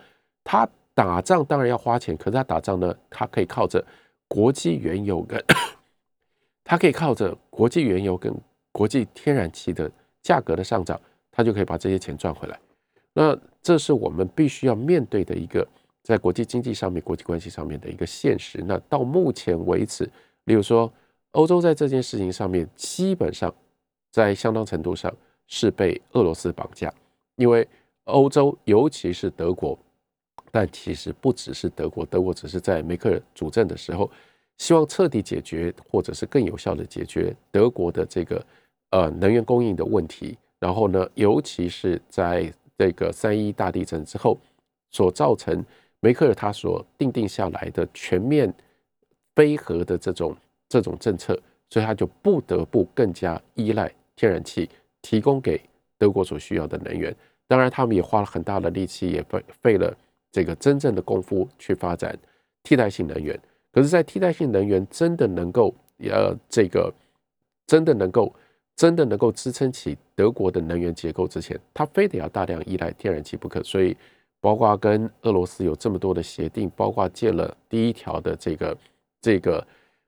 [0.45, 3.85] 他打仗当然要花钱，可是他打仗呢，他可以靠着
[4.29, 5.45] 国际原油跟，
[6.63, 8.33] 他可以靠着国际原油跟。
[8.71, 9.91] 国际天然气的
[10.23, 10.99] 价格的上涨，
[11.33, 12.57] 他就可以把这些钱赚回来。
[13.13, 15.67] 那这是我们必须要面对的一个
[16.05, 18.63] 在国际经济上面、国际关系上面的一个现实。
[18.65, 20.09] 那到目前为止，
[20.45, 20.93] 例如说
[21.33, 23.55] 欧洲在这件事情上面，基本上
[24.11, 25.13] 在相当程度上
[25.47, 26.93] 是被俄罗斯绑架，
[27.37, 27.67] 因为
[28.05, 29.79] 欧洲尤其是德国，
[30.51, 34.11] 但其实不只是德国，德国只是在梅克尔主政的时候，
[34.59, 38.45] 希望彻底解决或者是更有效的解决德国的这个。
[38.95, 44.39] 呃，能源供应的问题，然后呢，尤其是在这个三一大地震之后，
[44.91, 45.65] 所造成
[46.01, 48.53] 梅克尔他所定定下来的全面
[49.35, 50.37] 非核的这种
[50.69, 51.39] 这种政策，
[51.71, 54.69] 所以他就不得不更加依赖天然气
[55.01, 55.61] 提供给
[55.99, 57.15] 德国所需要的能源。
[57.47, 59.97] 当然，他们也花了很大的力气，也费费了
[60.31, 62.17] 这个真正的功夫去发展
[62.63, 63.39] 替代性能源。
[63.73, 66.93] 可是，在替代性能源真的能够呃这个
[67.67, 68.33] 真的能够。
[68.75, 73.63] 真的能够支撑起德国的能源结构之前，他非得要大量依赖天然气不可。
[73.63, 73.95] 所以，
[74.41, 78.77] 包括跟俄罗斯有这么多的协定，包括建了第一条的这个
[79.23, 79.67] 这个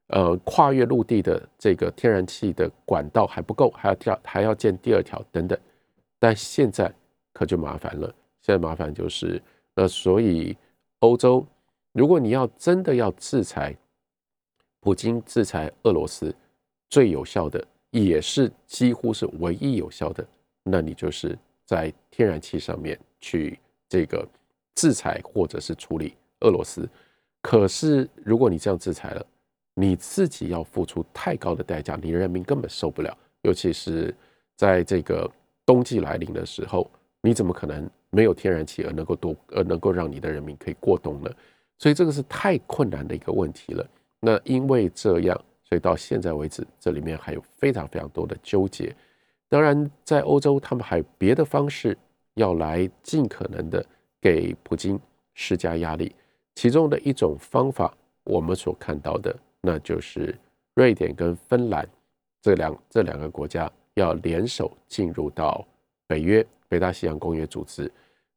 [0.08, 5.58] 呃跨越陆地的这个天然气的管道还不够，还要跳还要建第二条等等。
[6.18, 6.92] 但现在
[7.32, 8.06] 可就麻烦了，
[8.42, 9.40] 现在麻烦就是
[9.74, 10.54] 那所以
[10.98, 11.46] 欧洲，
[11.92, 13.74] 如果你要真的要制裁
[14.80, 16.34] 普京，制裁俄罗斯，
[16.90, 17.66] 最有效的。
[17.90, 20.26] 也是几乎是唯一有效的，
[20.64, 23.56] 那你就是在天然气上面去
[23.88, 24.28] 这个
[24.74, 26.88] 制裁或者是处理俄罗斯。
[27.46, 29.26] 可是如果你这样制裁了，
[29.74, 33.14] 你自己要付出太高的代价，你人民根本受不了。
[33.42, 34.14] 尤其是
[34.56, 35.30] 在这个
[35.66, 41.30] 冬季来临的时候，你怎么可能没有天然气而能够多而能够让你的人民可以过冬呢？
[41.76, 43.86] 所以这个是太困难的一个问题了。
[44.20, 48.96] 那因为这样，所以到现在为止，这里面还有非常非常多的纠结。
[49.50, 51.94] 当然，在欧洲，他们还有别的方式
[52.36, 53.84] 要来尽可能的
[54.18, 54.98] 给普京
[55.34, 56.14] 施加压力。
[56.54, 57.92] 其中的一种方法，
[58.24, 60.34] 我们所看到的，那就是
[60.74, 61.88] 瑞典跟芬兰
[62.40, 65.66] 这两这两个国家要联手进入到
[66.06, 67.90] 北约北大西洋公约组织。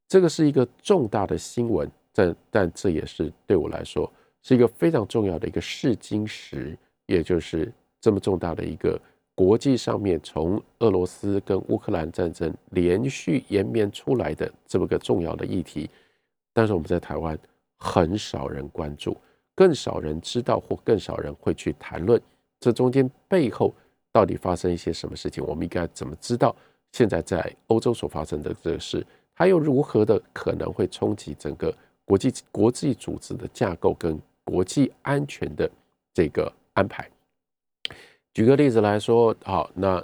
[0.07, 4.11] 这个是一个重大的新闻，但但这也是对我来说。
[4.43, 8.97] 是一个非常重要的一个试金石，也就是这么重大的一个
[9.35, 15.89] 国际上面，从俄罗斯跟乌克兰战争连续延绵出来的这么个重要的议题。
[16.53, 17.37] 但是我们在台湾
[17.77, 19.15] 很少人关注，
[19.55, 22.21] 更少人知道，或更少人会去谈论
[22.59, 23.73] 这中间背后
[24.11, 25.43] 到底发生一些什么事情。
[25.45, 26.55] 我们应该怎么知道
[26.91, 31.73] 现在在欧洲所发生的这个事，它又如何的可能会冲击整个
[32.05, 34.19] 国际国际组织的架构跟？
[34.49, 35.69] 国际安全的
[36.13, 37.05] 这个安排，
[38.33, 40.01] 举个例子来说，好，那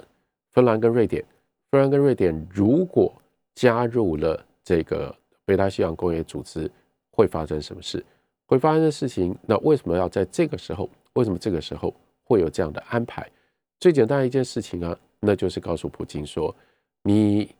[0.50, 1.24] 芬兰跟瑞典，
[1.70, 3.10] 芬兰跟瑞典如果
[3.54, 6.70] 加入了这个北大西洋工业组织，
[7.14, 8.04] 会发生什么事？
[8.46, 10.90] 会发生的事情，那为什么要在这个时候？
[11.14, 13.30] 为什么这个时候会有这样的安排？
[13.78, 16.54] 最简单一件事情啊，那就是告诉普京说，
[17.02, 17.54] 你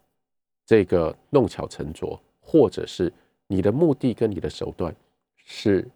[0.67, 3.13] 这个弄巧成拙，或者是
[3.47, 4.95] 你的目的跟你的手段
[5.37, 5.87] 是。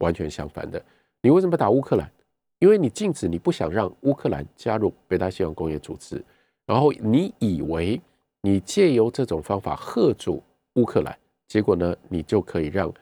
[0.00, 0.80] 完全相反的，
[1.20, 2.08] 你为什么打乌克兰？
[2.60, 6.24] 因为你禁止，你不想让乌克兰加入北大西洋工业组织，
[6.64, 8.00] 然后你以为
[8.40, 10.40] 你借由这种方法吓阻
[10.74, 12.94] 乌克兰，结果呢，你就可以让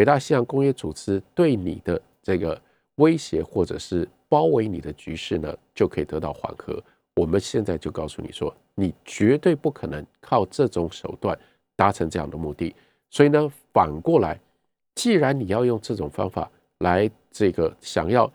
[0.00, 2.58] 北大西洋工业组织对你的这个
[2.94, 6.82] 威胁或者是包围你的局势呢，就可以得到缓和。
[7.14, 11.38] 我们现在就告诉你说，你绝对不可能靠这种手段
[11.76, 12.74] 达成这样的目的。
[13.10, 14.40] 所以呢，反过来。
[14.94, 18.32] 既然你要用这种方法来这个想要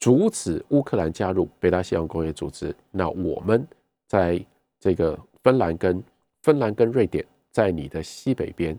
[0.00, 3.68] 阻止乌克兰加入北大西洋工业组织，那我们
[4.08, 4.42] 在
[4.80, 6.02] 这个芬兰跟
[6.40, 8.78] 芬兰跟瑞典在你的西北边，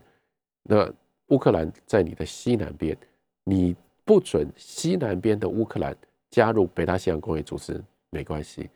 [0.64, 0.92] 那
[1.28, 2.96] 乌克兰在你的西南边，
[3.44, 5.96] 你不准西南边的乌克兰
[6.30, 8.68] 加入北大西洋工业组织没关系，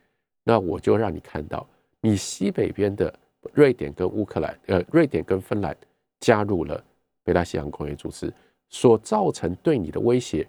[0.45, 1.67] 那我就让你看到
[2.01, 3.13] 你西北边的
[3.53, 5.77] 瑞典跟乌克兰，呃，瑞典跟芬兰
[6.21, 6.83] 加入了。
[7.25, 8.35] 北大西洋工业组织
[8.69, 10.45] 所造成对你的威胁，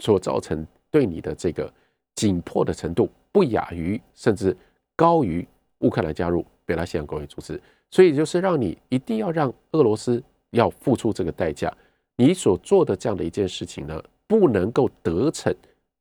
[0.00, 1.72] 所造成对你的这个
[2.14, 4.54] 紧迫的程度，不亚于甚至
[4.94, 7.58] 高于乌克兰加入北大西洋工业组织。
[7.90, 11.70] 所以就是让你一定要让俄罗斯要付出这个代价。
[12.16, 15.54] 你所做的这样的一件事情呢，不能够得逞，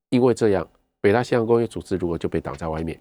[0.10, 0.66] 因为这样
[1.02, 2.98] 北大西洋工业组织如果就被挡在外面，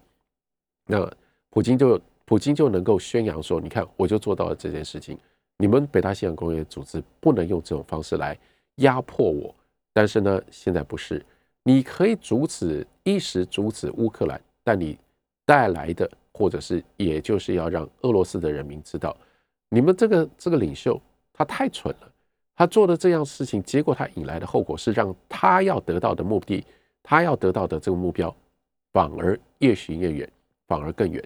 [0.87, 1.09] 那
[1.49, 5.17] 普京就普京就能够宣扬说：“你看，我就做到了这件事情。”
[5.57, 8.35] 你们北大西洋工业组织不能用这种方式来
[8.77, 9.53] 压迫我，
[9.93, 11.23] 但是呢，现在不是，
[11.63, 14.97] 你可以阻止一时阻止乌克兰，但你
[15.45, 19.15] 带来的或者是也就是要让俄罗斯的人民知道，
[19.69, 20.99] 你们这个这个领袖
[21.41, 22.11] 他太蠢了，
[22.55, 26.63] 他做的这样事情，结果他引来的后果是让他要得到的目的，
[27.01, 28.33] 他要得到的这个目标
[28.93, 30.31] 反而越行越远，
[30.67, 31.23] 反而更远。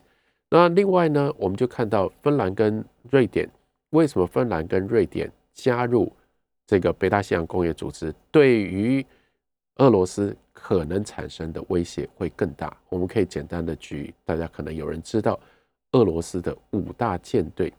[0.49, 3.49] 那另外呢，我们就看到芬兰跟瑞典。
[3.89, 6.11] 为什么芬兰跟瑞典加入
[6.65, 9.05] 这个北大西洋工业组织，对于
[9.75, 12.75] 俄罗斯可能产生的威胁会更大？
[12.87, 15.37] 我们可以简单的举，大家可能有人知道
[15.91, 17.73] 俄罗斯的五大舰队。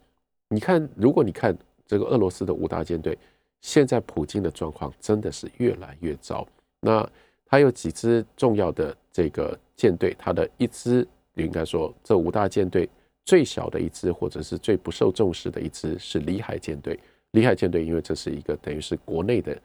[0.49, 3.17] 你看，如果你看这个俄罗斯的五大舰队，
[3.61, 6.47] 现在普京的状况真的是越来越糟。
[6.81, 7.09] 那
[7.47, 12.89] 他有几支重要的这个舰队，他的一支，应该说这五大舰队。
[13.25, 16.97] 最小的一支，或者是最不受重视的一支，是里海舰队。
[17.33, 19.61] 里海舰队，因为这是一个等于是国内的，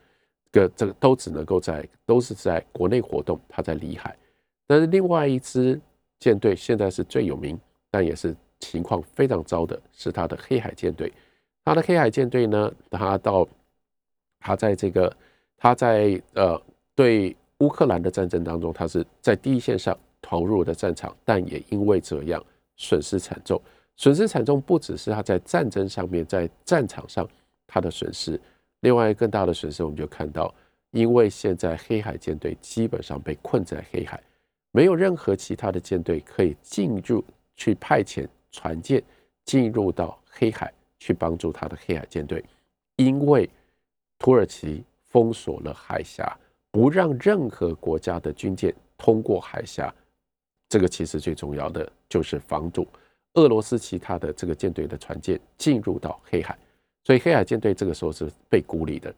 [0.52, 4.18] 个这个都只能够在都是在国内活动，它在里海。
[4.66, 5.80] 但是另外一支
[6.20, 7.56] 舰队现在是最有名，
[7.92, 11.14] 但也是情况非常糟的，是它的黑海舰队。
[11.64, 13.48] 他的黑海舰队呢，他到
[14.40, 15.16] 他在这个
[15.58, 16.62] 他在呃
[16.96, 22.44] 对乌克兰的战争当中，他是在第一线上投入的战场，但也因为这样。
[22.78, 23.62] 损失惨重，
[23.96, 27.30] 损失惨重不只是他在战争上面，在战场上
[27.68, 28.42] 他的损失，
[28.80, 30.52] 另外更大的损失，我们就看到，
[30.90, 34.20] 因为现在黑海舰队基本上被困在黑海，
[34.72, 37.24] 没有任何其他的舰队可以进入
[37.56, 39.04] 去派遣船舰
[39.46, 42.46] 进入到黑海去帮助他的黑海舰队，
[42.98, 43.50] 因为
[44.20, 46.38] 土耳其封锁了海峡，
[46.70, 49.92] 不让任何国家的军舰通过海峡。
[50.70, 52.88] 这个其实最重要的就是防止
[53.34, 56.56] 俄罗斯其他的这个舰队的船舰进入到黑海。
[57.04, 59.12] 所以黑海舰队这个时候是被孤立的。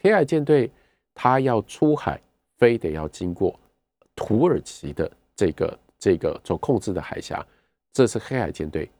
[0.00, 0.70] 黑海舰队
[1.14, 2.18] 它要出海，
[2.56, 3.60] 非得要经过
[4.14, 7.46] 土耳其的这个这个所控制的海峡，
[7.92, 8.90] 这是黑海舰队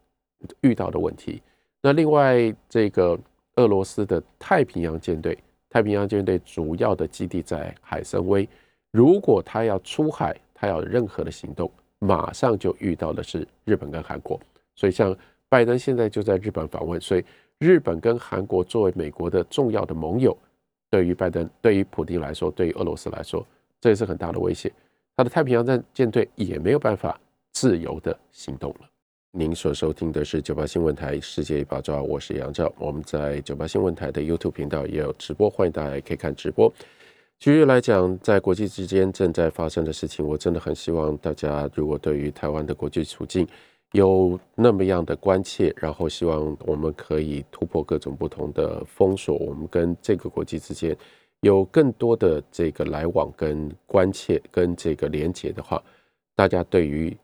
[0.61, 1.41] 遇到的问题。
[1.81, 3.17] 那另外这个
[3.55, 5.37] 俄罗斯的太平洋舰队，
[5.69, 8.47] 太平洋舰队主要的基地在海参崴，
[8.91, 14.39] 如果他要出海，他要任何的行动，马上就遇到的是日本跟韩国。
[14.75, 15.15] 所以像
[15.49, 17.23] 拜登现在就在日本访问，所以。
[17.59, 20.37] 日本跟韩国作为美国的重要的盟友，
[20.91, 23.43] 对于拜登、对于普京来说，对于俄罗斯来说，
[23.81, 24.71] 这也是很大的威胁。
[25.15, 27.19] 他的太平洋战舰队也没有办法
[27.53, 28.81] 自由的行动了。
[29.37, 32.73] 您所收听的是九八新闻台世界一把抓，我是杨照。
[32.79, 36.73] 我们在九八新闻台的 YouTube 频道也有直播，欢迎大家可以看直播。
[37.37, 43.47] 其实来讲，在国际之间正在发生的事情，我真的很希望大家，如果对于台湾的国际处境，
[43.91, 50.97] 有那么样的关切，然后希望我们可以突破各种不同的封锁，我们跟这个国际之间
[51.41, 55.79] 有更多的这个来往、跟关切、跟这个连接的话，
[56.35, 57.15] 大家对于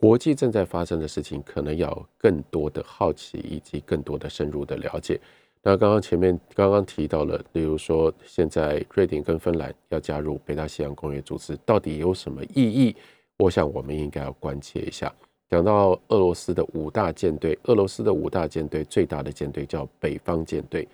[0.00, 5.20] 国际正在发生的事情，可能要更多的好奇，以及更多的深入的了解。
[5.60, 12.94] 那刚刚前面刚刚提到了，比如说现在瑞典跟芬兰要加入北大西洋公约组织，到底有什么意义？
[13.38, 15.12] 我想我们应该要关切一下。
[15.50, 20.86] 讲到俄罗斯的五大舰队，俄罗斯的五大舰队最大的舰队叫北方舰队。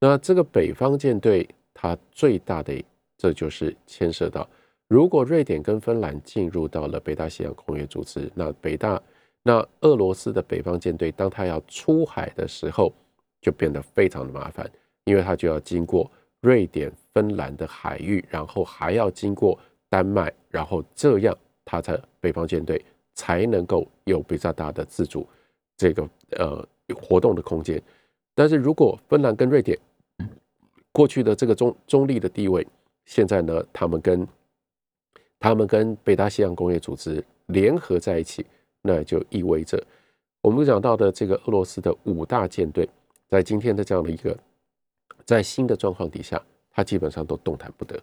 [0.00, 2.82] 那这个北方舰队，它最大的
[3.16, 4.48] 这就是牵涉到，
[4.90, 9.00] 如果瑞典跟芬兰进入到了北大西洋公约组织，那北大
[9.44, 12.92] 那俄罗斯的北方舰队，当它要出海的时候，
[13.40, 14.68] 就变得非常的麻烦，
[15.04, 16.10] 因为它就要经过
[16.40, 19.56] 瑞典、芬兰的海域，然后还要经过
[19.88, 22.84] 丹麦，然后这样它的北方舰队。
[23.12, 25.28] 才能够有比较大的自主
[25.76, 27.82] 这个呃活动的空间，
[28.34, 29.78] 但是如果芬兰跟瑞典
[30.90, 32.66] 过去的这个中中立的地位，
[33.04, 34.26] 现在呢，他们跟
[35.40, 38.46] 他们跟北大西洋工业组织联合在一起，
[38.82, 39.82] 那就意味着
[40.42, 42.88] 我们讲到的这个俄罗斯的五大舰队，
[43.26, 44.38] 在今天的这样的一个
[45.24, 47.98] 在新的状况底下，它基本上都动弹不得。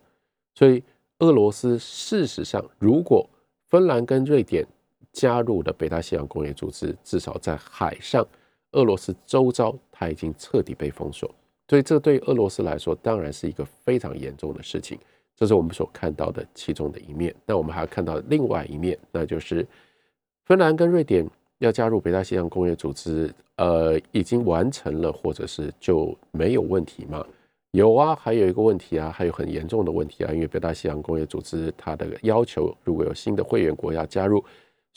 [0.56, 0.84] 所以
[1.20, 3.30] 俄罗斯事实上，如果
[3.68, 4.66] 芬兰跟瑞典
[5.14, 8.26] 加入了北大西洋工业组织，至少在海上，
[8.72, 11.30] 俄罗斯周遭它已经彻底被封锁，
[11.68, 14.98] 所以这对俄罗斯来说当然是一个非常严重的事情。
[15.38, 17.34] 这是我们所看到的其中的一面。
[17.46, 19.66] 那我们还要看到另外一面，那就是
[20.44, 21.26] 芬兰跟瑞典
[21.60, 27.26] 要加入北大西洋工业组织，呃，已经完成了，或者是就没有问题吗？
[27.72, 34.44] 有啊，还有一个问题啊，还有很严重的问题啊，因为北大西洋工业组织它的要求，如果有新的会员国要加入。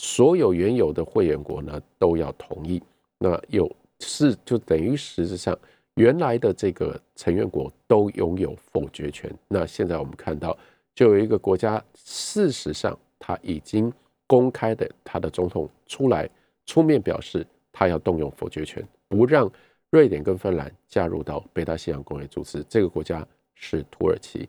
[0.03, 2.83] 所有原有的会员国呢都要同意，
[3.19, 5.55] 那有是就等于实质上
[5.95, 9.31] 原来的这个成员国都拥有否决权。
[9.49, 10.57] 那现在我们看到，
[10.95, 13.93] 就有一个国家，事实上他已经
[14.27, 16.29] 公开的，他的总统出来
[16.67, 19.51] 出面表示，他要动用否决权，不让
[19.91, 22.65] 瑞典跟芬兰加入到北大西洋工业组织。
[22.69, 24.49] 这个国家是土耳其，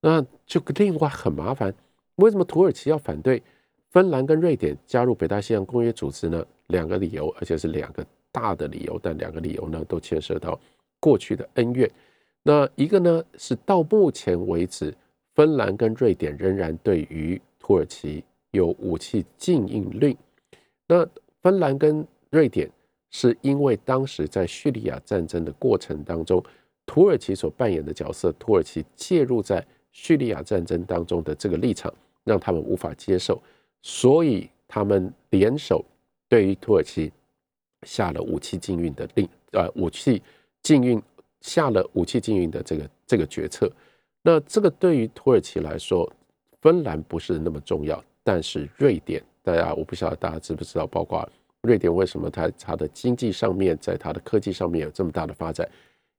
[0.00, 1.74] 那就另外很麻烦，
[2.16, 3.42] 为什么土耳其要反对？
[3.90, 10.58] 芬兰跟瑞典加入北大西洋公约组织呢，两个理由，而且是两个大的理由，但两个理由呢都牵涉到
[11.02, 11.90] 过去的恩怨。
[12.44, 14.94] 那一个呢是到目前为止，
[15.34, 18.22] 芬兰跟瑞典仍然对于土耳其
[18.52, 20.16] 有武器禁运令。
[20.86, 21.04] 那
[21.40, 22.70] 芬兰跟瑞典
[23.10, 26.42] 是因为当时在叙利亚战争的过程当中，
[26.86, 31.92] 土耳其所扮演的角色，土耳其介入在叙利亚战争当中的这个立场，
[32.24, 33.42] 让他们无法接受。
[33.82, 35.84] 所以他们联手
[36.28, 37.12] 对于土耳其
[37.82, 40.22] 下了武器禁运的令，呃，武器
[40.62, 41.02] 禁运
[41.40, 43.70] 下了武器禁运的这个这个决策。
[44.22, 46.10] 那这个对于土耳其来说，
[46.60, 51.28] 芬兰不是那么重要，但是瑞典，大家我不晓得大家知不知道，包括
[51.62, 55.68] 瑞典为什么它它的经济上面，在它的科技上面有这么大的发展，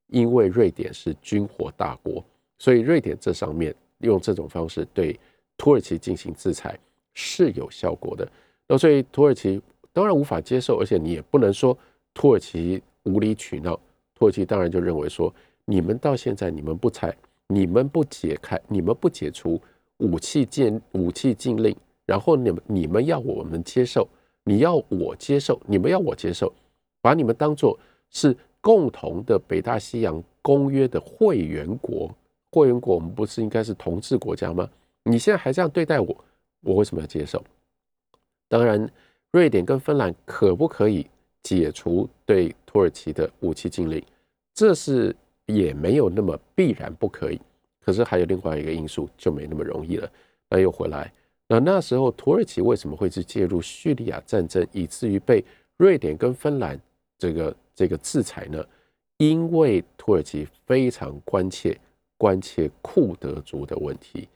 [0.08, 2.24] 因为瑞典是军火大国，
[2.58, 5.20] 所以瑞典这上面用这种方式对
[5.58, 6.78] 土耳其进行制裁。
[7.16, 8.28] 是有效果的，
[8.68, 11.78] 那所以土耳其当然无法接受，而且你也不能说
[12.12, 13.80] 土耳其无理取闹。
[14.24, 15.34] 过去当然就认为说，
[15.65, 17.13] 你们到现在你们不拆，
[17.47, 19.59] 你们不解开，你们不解除
[19.97, 24.07] 武器禁武器禁令，然后你们你们要我们接受，
[24.45, 26.53] 你要我接受，你们要我接受，
[27.01, 27.78] 把你们当做
[28.11, 32.09] 是共同的北大西洋公约的会员国，
[32.49, 34.69] 会员国，我们不是应该是同治国家吗？
[35.03, 36.26] 你现在还这样对待我，
[36.61, 37.43] 我为什么要接受？
[38.47, 38.89] 当然，
[39.32, 41.05] 瑞典跟芬兰可不可以
[41.41, 44.01] 解除对土耳其的武器禁令？
[44.54, 47.39] 这是也没有那么必然不可以。
[47.80, 50.10] 可是还有另外一个因素，就没那么容易了。
[50.49, 51.12] 那又回来，
[51.47, 55.43] 那那时候土耳其为什么会去介入叙利亚战争，以至于被
[55.78, 56.80] 瑞典跟芬兰
[57.18, 58.64] 这个这个制裁呢？
[59.18, 61.78] 因为土耳其非常关切
[62.18, 64.28] 关切库德族的问题。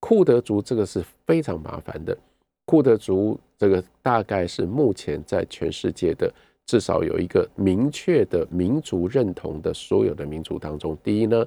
[0.00, 2.16] 库德族这个是非常麻烦的。
[2.64, 6.32] 库德族这个大概是目前在全世界的
[6.66, 11.46] 至少有一个明确的民族认同的所有的民族当中，第一呢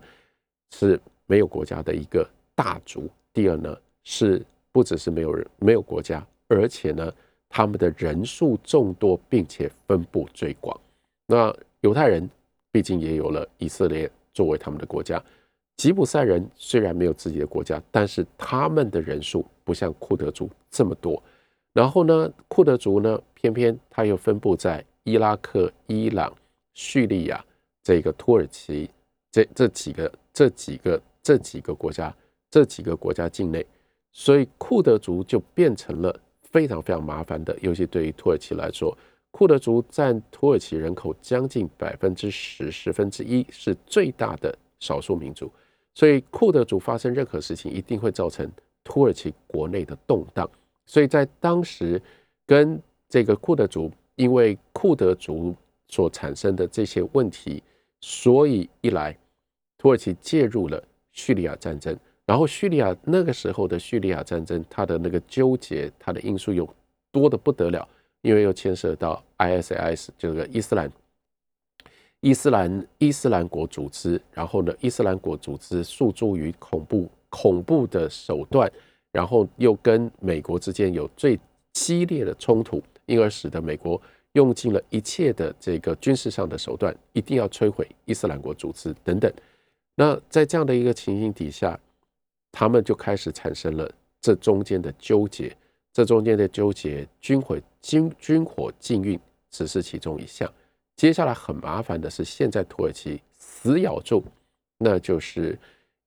[0.72, 7.12] 是没有国家的一个大族，第二呢是不只是没有人没有国家，而且呢
[7.50, 10.80] 他们的人数众多，并且分布最广。
[11.26, 12.30] 那犹太人
[12.72, 15.24] 毕竟也有了以色列作为他们的国家。
[15.78, 21.22] 吉普赛人虽然没有自己的国家，但是他们的人数不像库德族这么多。
[21.74, 26.36] 然后呢，库德族呢，偏偏它又分布在伊拉克、伊朗、
[26.74, 27.44] 叙利亚
[27.84, 28.90] 这个土耳其
[29.32, 32.14] 这这几个、这几个、这几个国家、
[32.50, 33.66] 这几个国家境内，
[34.12, 37.56] 所以库德族就变成了非常非常麻烦的。
[37.62, 38.98] 尤其对于土耳其来说，
[39.30, 45.52] 库德族占土耳其人口将近百分之十，十分之一是最大的少数民族。
[45.94, 48.50] 所以库德族发生任何事情，一定会造成
[48.84, 50.50] 土耳其国内的动荡。
[50.88, 52.02] 所以在当时，
[52.46, 55.56] 跟这个库德族，因为库德族
[55.88, 57.62] 所产生的这些问题，
[58.02, 59.18] 所以一来，
[59.78, 61.98] 土耳其介入了叙利亚战争。
[62.26, 66.68] 然后叙利亚那个时候的叙利亚战争，它的那个纠结，它的因素又
[67.12, 67.88] 多的不得了，
[68.22, 70.92] 因为又牵涉到 ISIS 这个伊斯兰。
[72.22, 78.72] 伊斯兰伊斯兰国组织，然后呢，伊斯兰国组织诉诸于恐怖恐怖的手段，
[79.12, 81.40] 然后又跟美国之间有最
[81.74, 84.02] 激烈的冲突，因而使得美国
[84.34, 89.32] 用尽了一切的这个军事上的手段，一定要摧毁伊斯兰国组织等等。
[89.96, 91.80] 那在这样的一个情形底下，
[92.52, 93.90] 他们就开始产生了
[94.20, 95.56] 这中间的纠结，
[95.94, 100.52] 这中间的纠结，军火军军火禁运只是其中一项。
[100.98, 104.24] 接下来很麻烦的是，现在土耳其死咬住，
[104.78, 105.58] 那就是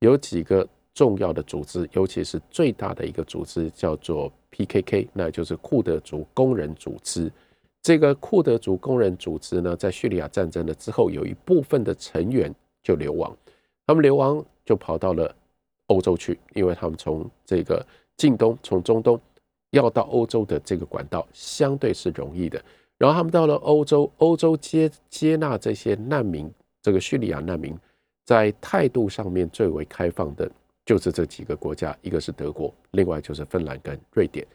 [0.01, 0.69] 有几个
[0.99, 7.31] 重要的组织，尤其是最大的一个组织叫做 PKK，那就是库德族工人组织。
[7.81, 13.33] 这个库德族工人组织呢，在叙利亚战争了之后，有一部分的成员就流亡，
[13.87, 15.33] 他们流亡就跑到了
[15.87, 17.87] 欧洲去，因为他们从这个
[18.17, 19.21] 近东、从中东
[19.71, 22.61] 要到欧洲的这个管道相对是容易的。
[22.97, 27.79] 然后他们到了欧洲，欧洲接接纳这些难民，这个叙利亚难民，
[28.25, 30.51] 在态度上面最为开放的，
[30.89, 34.47] 就是这几个国家，一个是德国，另外就是芬兰跟瑞典。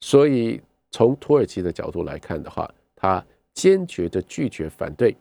[0.00, 0.58] 所以
[0.90, 2.66] 从土耳其的角度来看的话，
[2.96, 3.22] 他
[3.52, 5.14] 坚决的拒绝反对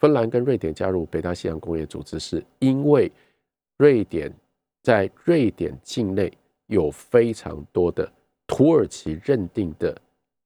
[0.00, 3.08] 芬兰跟瑞典加入北大西洋工业组织，是因为
[3.76, 4.34] 瑞典
[4.82, 6.36] 在瑞典境内
[6.66, 8.10] 有非常多的
[8.48, 9.96] 土耳其认定的。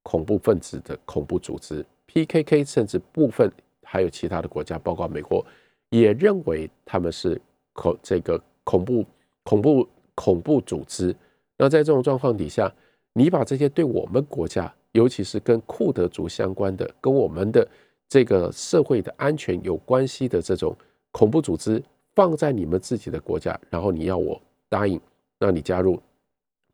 [0.06, 3.50] 恐怖分子的恐怖组织 PKK，甚至部分
[3.82, 5.42] 还有其他的国家，包括美国，
[5.88, 7.40] 也认为他们是
[7.72, 9.02] 恐这个恐怖
[9.45, 11.14] 恐怖恐怖组织。
[11.57, 12.72] 那在这种状况底下，
[13.12, 17.66] 你把这些对我们国家，尤其是跟库德族相关的、跟我们的
[18.09, 20.76] 这个社会的安全有关系的这种
[21.12, 21.80] 恐怖组织
[22.16, 25.01] 放在你们自己的国家，然后你要我答应
[25.38, 26.01] 让你加入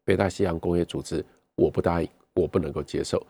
[0.04, 1.22] 北大西洋工业组织，
[1.56, 2.08] 我不答应。
[2.32, 3.20] 我不能够接受，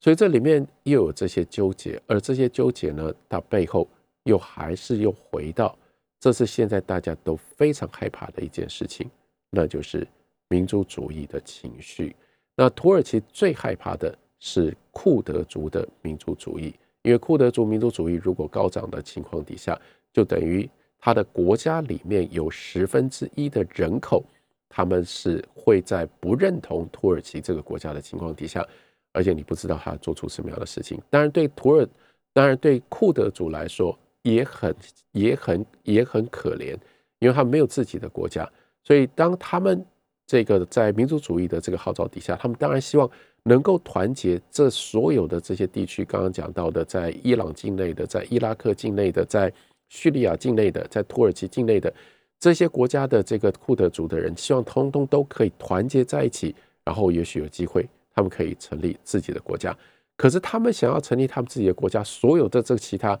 [0.00, 3.88] 所以这里面又有这些纠结，而这些纠结呢，它背后
[4.24, 5.78] 又还是又回到，
[6.20, 9.10] 这是现在大家都非常害怕的一件事情，
[9.50, 10.06] 那就是
[10.48, 12.14] 民族主义的情绪。
[12.56, 19.80] 那土耳其最害怕的是库德族的民族主义，因为库德族民族主义如果高涨的情况底下，
[20.12, 24.24] 就等于他的国家里面有十分之一的人口。
[24.70, 28.64] 他们是会在不认同土耳其这个国家的情况底下，
[29.12, 31.00] 而且你不知道他做出什么样的事情。
[31.08, 31.88] 当然，对土耳，
[32.34, 34.74] 当然对库德族来说也很、
[35.12, 36.76] 也很、也很可怜，
[37.18, 38.48] 因为他们没有自己的国家。
[38.82, 39.84] 所以，当他们
[40.26, 43.10] 这个在民族主义的这个号召底下，他们当然希望
[43.42, 46.04] 能够团结这所有的这些地区。
[46.04, 49.52] 刚刚讲到的，在伊朗境内的，在伊拉克境内的，在
[49.88, 51.92] 叙利亚境内的，在土耳其境内的。
[52.38, 56.54] 这些国家的这个库德族的人，希望通通都可以团结在一起，
[56.84, 59.76] 然后也许有机会，他们可以成立自己的国家。
[60.16, 63.18] 可是他们想要成立他们自己的国家，所有的这其他，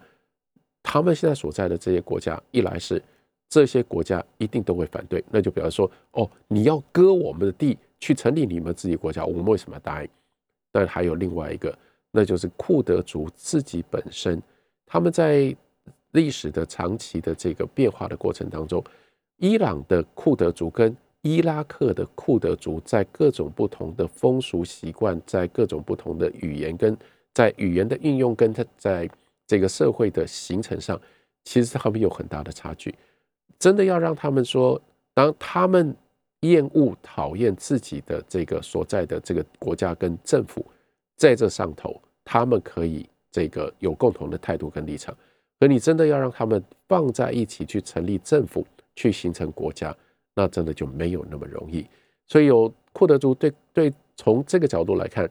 [0.90, 3.02] 他们现在所在的这些国家，一来是
[3.46, 5.22] 这些国家一定都会反对。
[5.30, 10.08] 那就比方说，哦，你要割我们的地去成立你们自己国家，我们为什么要答应？
[10.72, 11.76] 但还有另外一个，
[12.10, 14.42] 那就是库德族自己本身，
[14.86, 15.54] 他们在
[16.12, 18.82] 历史的长期的这个变化的过程当中，
[19.36, 26.96] 伊朗的库德族跟伊拉克的库德族在各种不同的风俗习惯，在各种不同的语言跟
[27.34, 29.06] 在语言的运用跟他在
[29.48, 31.00] 这个社会的形成上，
[31.42, 32.94] 其实他们有很大的差距。
[33.58, 34.80] 真的要让他们说，
[35.14, 35.96] 当他们
[36.42, 40.64] 厌恶、讨厌自己的这个所在的这个国家跟政府，
[41.16, 45.16] 在这上头，他们可以这个有共同的态度跟立场。
[45.58, 49.92] 可你真的要让他们放在一起去成立政府，去形成国家，
[50.34, 51.84] 那真的就没有那么容易。
[52.26, 55.28] 所以有库德族对对，从这个角度来看，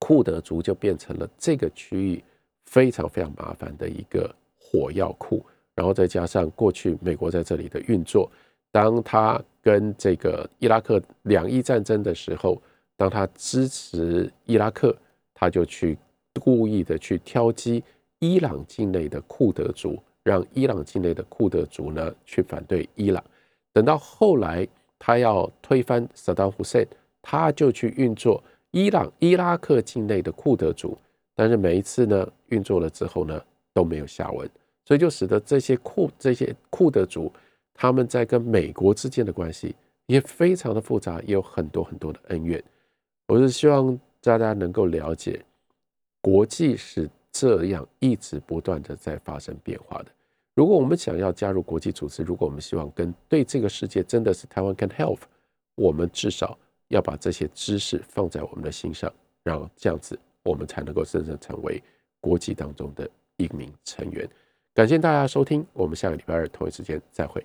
[0.00, 2.24] 库德族就变成了这个区域
[2.66, 5.44] 非常非常麻烦的一个火药库。
[5.74, 8.30] 然后再加上过去美国在这里的运作，
[8.70, 12.62] 当他跟这个伊拉克两伊战争的时候，
[12.96, 14.96] 当他支持伊拉克，
[15.34, 15.98] 他就去
[16.40, 17.82] 故意的去挑击
[18.20, 23.22] 伊朗境内的库德族，让伊朗境内的库德族呢去反对伊朗。
[23.72, 26.86] 等到后来他要推翻萨达姆·胡塞，
[27.20, 28.40] 他就去运作
[28.70, 30.96] 伊朗伊拉克境内的库德族，
[31.34, 33.40] 但是每一次呢运作了之后呢
[33.72, 34.48] 都没有下文。
[34.86, 37.32] 所以就使得这些库这些库德族，
[37.72, 39.74] 他们在跟美国之间的关系
[40.06, 42.62] 也非常的复杂，也有很多很多的恩怨。
[43.26, 45.42] 我是希望大家能够了解，
[46.20, 50.06] 国际是这样一直不断的在发生变化的。
[50.54, 55.20] 如果我们想要加入国际组织，如果我们希望跟对这个世界真的是台湾 can help，
[55.74, 56.58] 我们至少
[56.88, 59.10] 要把这些知识放在我们的心上，
[59.42, 61.82] 然后这样子我们才能够真正成为
[62.20, 64.28] 国际当中的一名成员。
[64.74, 67.42] 感谢大家收听，我们下个礼拜二同一时间再会。